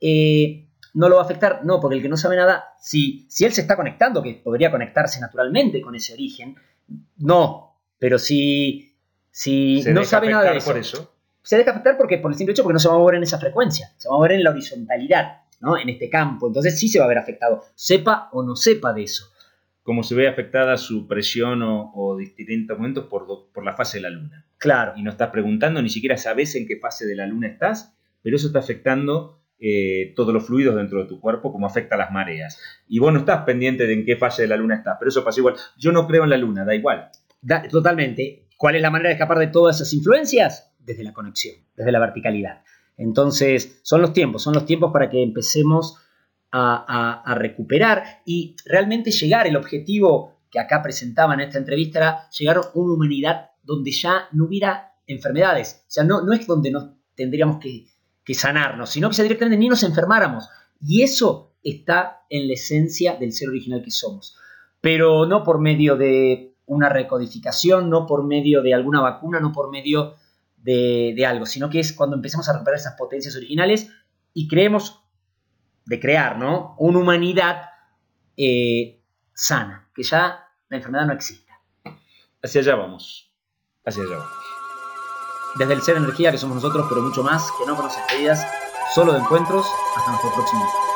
eh, 0.00 0.66
no 0.94 1.10
lo 1.10 1.16
va 1.16 1.20
a 1.20 1.24
afectar. 1.26 1.60
No, 1.62 1.78
porque 1.78 1.96
el 1.96 2.02
que 2.02 2.08
no 2.08 2.16
sabe 2.16 2.36
nada, 2.36 2.64
si, 2.80 3.26
si 3.28 3.44
él 3.44 3.52
se 3.52 3.60
está 3.60 3.76
conectando, 3.76 4.22
que 4.22 4.32
podría 4.32 4.70
conectarse 4.70 5.20
naturalmente 5.20 5.82
con 5.82 5.94
ese 5.94 6.14
origen, 6.14 6.56
no. 7.18 7.75
Pero 7.98 8.18
si, 8.18 8.92
si 9.30 9.82
no 9.92 10.04
sabe 10.04 10.30
nada 10.30 10.50
de 10.52 10.58
eso, 10.58 10.66
por 10.70 10.78
eso. 10.78 11.14
se 11.42 11.56
deja 11.56 11.70
afectar 11.70 11.96
porque 11.96 12.18
por 12.18 12.30
el 12.32 12.36
simple 12.36 12.52
hecho 12.52 12.62
porque 12.62 12.74
no 12.74 12.78
se 12.80 12.88
va 12.88 12.94
a 12.94 12.98
mover 12.98 13.16
en 13.16 13.22
esa 13.22 13.38
frecuencia, 13.38 13.92
se 13.96 14.08
va 14.08 14.14
a 14.14 14.18
mover 14.18 14.32
en 14.32 14.44
la 14.44 14.50
horizontalidad, 14.50 15.42
¿no? 15.60 15.78
En 15.78 15.88
este 15.88 16.10
campo. 16.10 16.46
Entonces 16.48 16.78
sí 16.78 16.88
se 16.88 16.98
va 16.98 17.06
a 17.06 17.08
ver 17.08 17.18
afectado, 17.18 17.64
sepa 17.74 18.28
o 18.32 18.42
no 18.42 18.56
sepa 18.56 18.92
de 18.92 19.04
eso. 19.04 19.26
Como 19.82 20.02
se 20.02 20.14
ve 20.16 20.26
afectada 20.28 20.76
su 20.78 21.06
presión 21.06 21.62
o, 21.62 21.92
o 21.94 22.16
distintos 22.16 22.76
momentos 22.76 23.04
por, 23.06 23.26
do- 23.26 23.48
por 23.54 23.64
la 23.64 23.74
fase 23.74 23.98
de 23.98 24.02
la 24.02 24.10
luna. 24.10 24.44
Claro. 24.58 24.94
y 24.96 25.02
no 25.02 25.10
estás 25.10 25.30
preguntando, 25.30 25.80
ni 25.82 25.90
siquiera 25.90 26.16
sabes 26.16 26.54
en 26.56 26.66
qué 26.66 26.76
fase 26.78 27.06
de 27.06 27.14
la 27.14 27.26
luna 27.26 27.46
estás, 27.46 27.94
pero 28.22 28.36
eso 28.36 28.46
está 28.48 28.58
afectando 28.58 29.38
eh, 29.60 30.12
todos 30.16 30.34
los 30.34 30.44
fluidos 30.46 30.74
dentro 30.74 30.98
de 31.02 31.06
tu 31.08 31.20
cuerpo, 31.20 31.52
como 31.52 31.66
afecta 31.66 31.94
a 31.94 31.98
las 31.98 32.10
mareas. 32.10 32.58
Y 32.88 32.98
vos 32.98 33.12
no 33.12 33.20
estás 33.20 33.44
pendiente 33.44 33.86
de 33.86 33.92
en 33.92 34.04
qué 34.04 34.16
fase 34.16 34.42
de 34.42 34.48
la 34.48 34.56
luna 34.56 34.74
estás, 34.76 34.96
pero 34.98 35.08
eso 35.10 35.22
pasa 35.24 35.38
igual. 35.40 35.54
Yo 35.78 35.92
no 35.92 36.06
creo 36.08 36.24
en 36.24 36.30
la 36.30 36.36
luna, 36.38 36.64
da 36.64 36.74
igual. 36.74 37.10
Totalmente. 37.70 38.48
¿Cuál 38.56 38.76
es 38.76 38.82
la 38.82 38.90
manera 38.90 39.08
de 39.08 39.14
escapar 39.14 39.38
de 39.38 39.48
todas 39.48 39.76
esas 39.76 39.92
influencias? 39.92 40.72
Desde 40.78 41.04
la 41.04 41.12
conexión, 41.12 41.56
desde 41.76 41.92
la 41.92 41.98
verticalidad. 41.98 42.62
Entonces, 42.96 43.80
son 43.82 44.00
los 44.00 44.12
tiempos, 44.12 44.42
son 44.42 44.54
los 44.54 44.64
tiempos 44.64 44.92
para 44.92 45.10
que 45.10 45.22
empecemos 45.22 45.98
a, 46.52 47.34
recuperar 47.36 48.22
y 48.24 48.56
realmente 48.64 49.10
llegar. 49.10 49.46
El 49.46 49.56
objetivo 49.56 50.40
que 50.50 50.58
acá 50.58 50.82
presentaba 50.82 51.34
en 51.34 51.40
esta 51.40 51.58
entrevista 51.58 51.98
era 51.98 52.30
llegar 52.30 52.56
a 52.56 52.70
una 52.74 52.94
humanidad 52.94 53.50
donde 53.62 53.90
ya 53.90 54.28
no 54.32 54.46
hubiera 54.46 54.94
enfermedades. 55.06 55.82
O 55.82 55.90
sea, 55.90 56.04
no, 56.04 56.22
no 56.22 56.32
es 56.32 56.46
donde 56.46 56.70
nos 56.70 56.90
tendríamos 57.14 57.58
que, 57.58 57.86
que 58.24 58.34
sanarnos, 58.34 58.90
sino 58.90 59.10
que 59.10 59.16
ya 59.16 59.22
directamente 59.24 59.58
ni 59.58 59.68
nos 59.68 59.82
enfermáramos. 59.82 60.48
Y 60.80 61.02
eso 61.02 61.54
está 61.62 62.22
en 62.30 62.48
la 62.48 62.54
esencia 62.54 63.16
del 63.16 63.32
ser 63.32 63.48
original 63.50 63.82
que 63.82 63.90
somos. 63.90 64.36
Pero 64.80 65.26
no 65.26 65.42
por 65.42 65.60
medio 65.60 65.96
de 65.96 66.55
una 66.66 66.88
recodificación, 66.88 67.88
no 67.88 68.06
por 68.06 68.24
medio 68.24 68.62
de 68.62 68.74
alguna 68.74 69.00
vacuna, 69.00 69.40
no 69.40 69.52
por 69.52 69.70
medio 69.70 70.14
de, 70.56 71.14
de 71.16 71.26
algo, 71.26 71.46
sino 71.46 71.70
que 71.70 71.80
es 71.80 71.92
cuando 71.92 72.16
empecemos 72.16 72.48
a 72.48 72.52
recuperar 72.52 72.78
esas 72.78 72.94
potencias 72.94 73.36
originales 73.36 73.90
y 74.34 74.48
creemos 74.48 75.02
de 75.86 76.00
crear, 76.00 76.38
¿no? 76.38 76.74
Una 76.78 76.98
humanidad 76.98 77.70
eh, 78.36 79.00
sana, 79.32 79.88
que 79.94 80.02
ya 80.02 80.48
la 80.68 80.76
enfermedad 80.76 81.06
no 81.06 81.12
exista. 81.12 81.54
Hacia 82.42 82.60
allá 82.60 82.74
vamos. 82.74 83.32
Hacia 83.84 84.02
allá 84.02 84.16
vamos. 84.18 84.32
Desde 85.58 85.72
el 85.72 85.82
ser 85.82 85.96
energía 85.96 86.32
que 86.32 86.38
somos 86.38 86.56
nosotros, 86.56 86.86
pero 86.88 87.00
mucho 87.00 87.22
más, 87.22 87.50
que 87.58 87.66
no 87.66 87.76
con 87.76 87.86
las 87.86 87.96
estrellas, 87.96 88.46
solo 88.94 89.12
de 89.12 89.20
encuentros, 89.20 89.66
hasta 89.96 90.10
nuestro 90.10 90.34
próximo. 90.34 90.95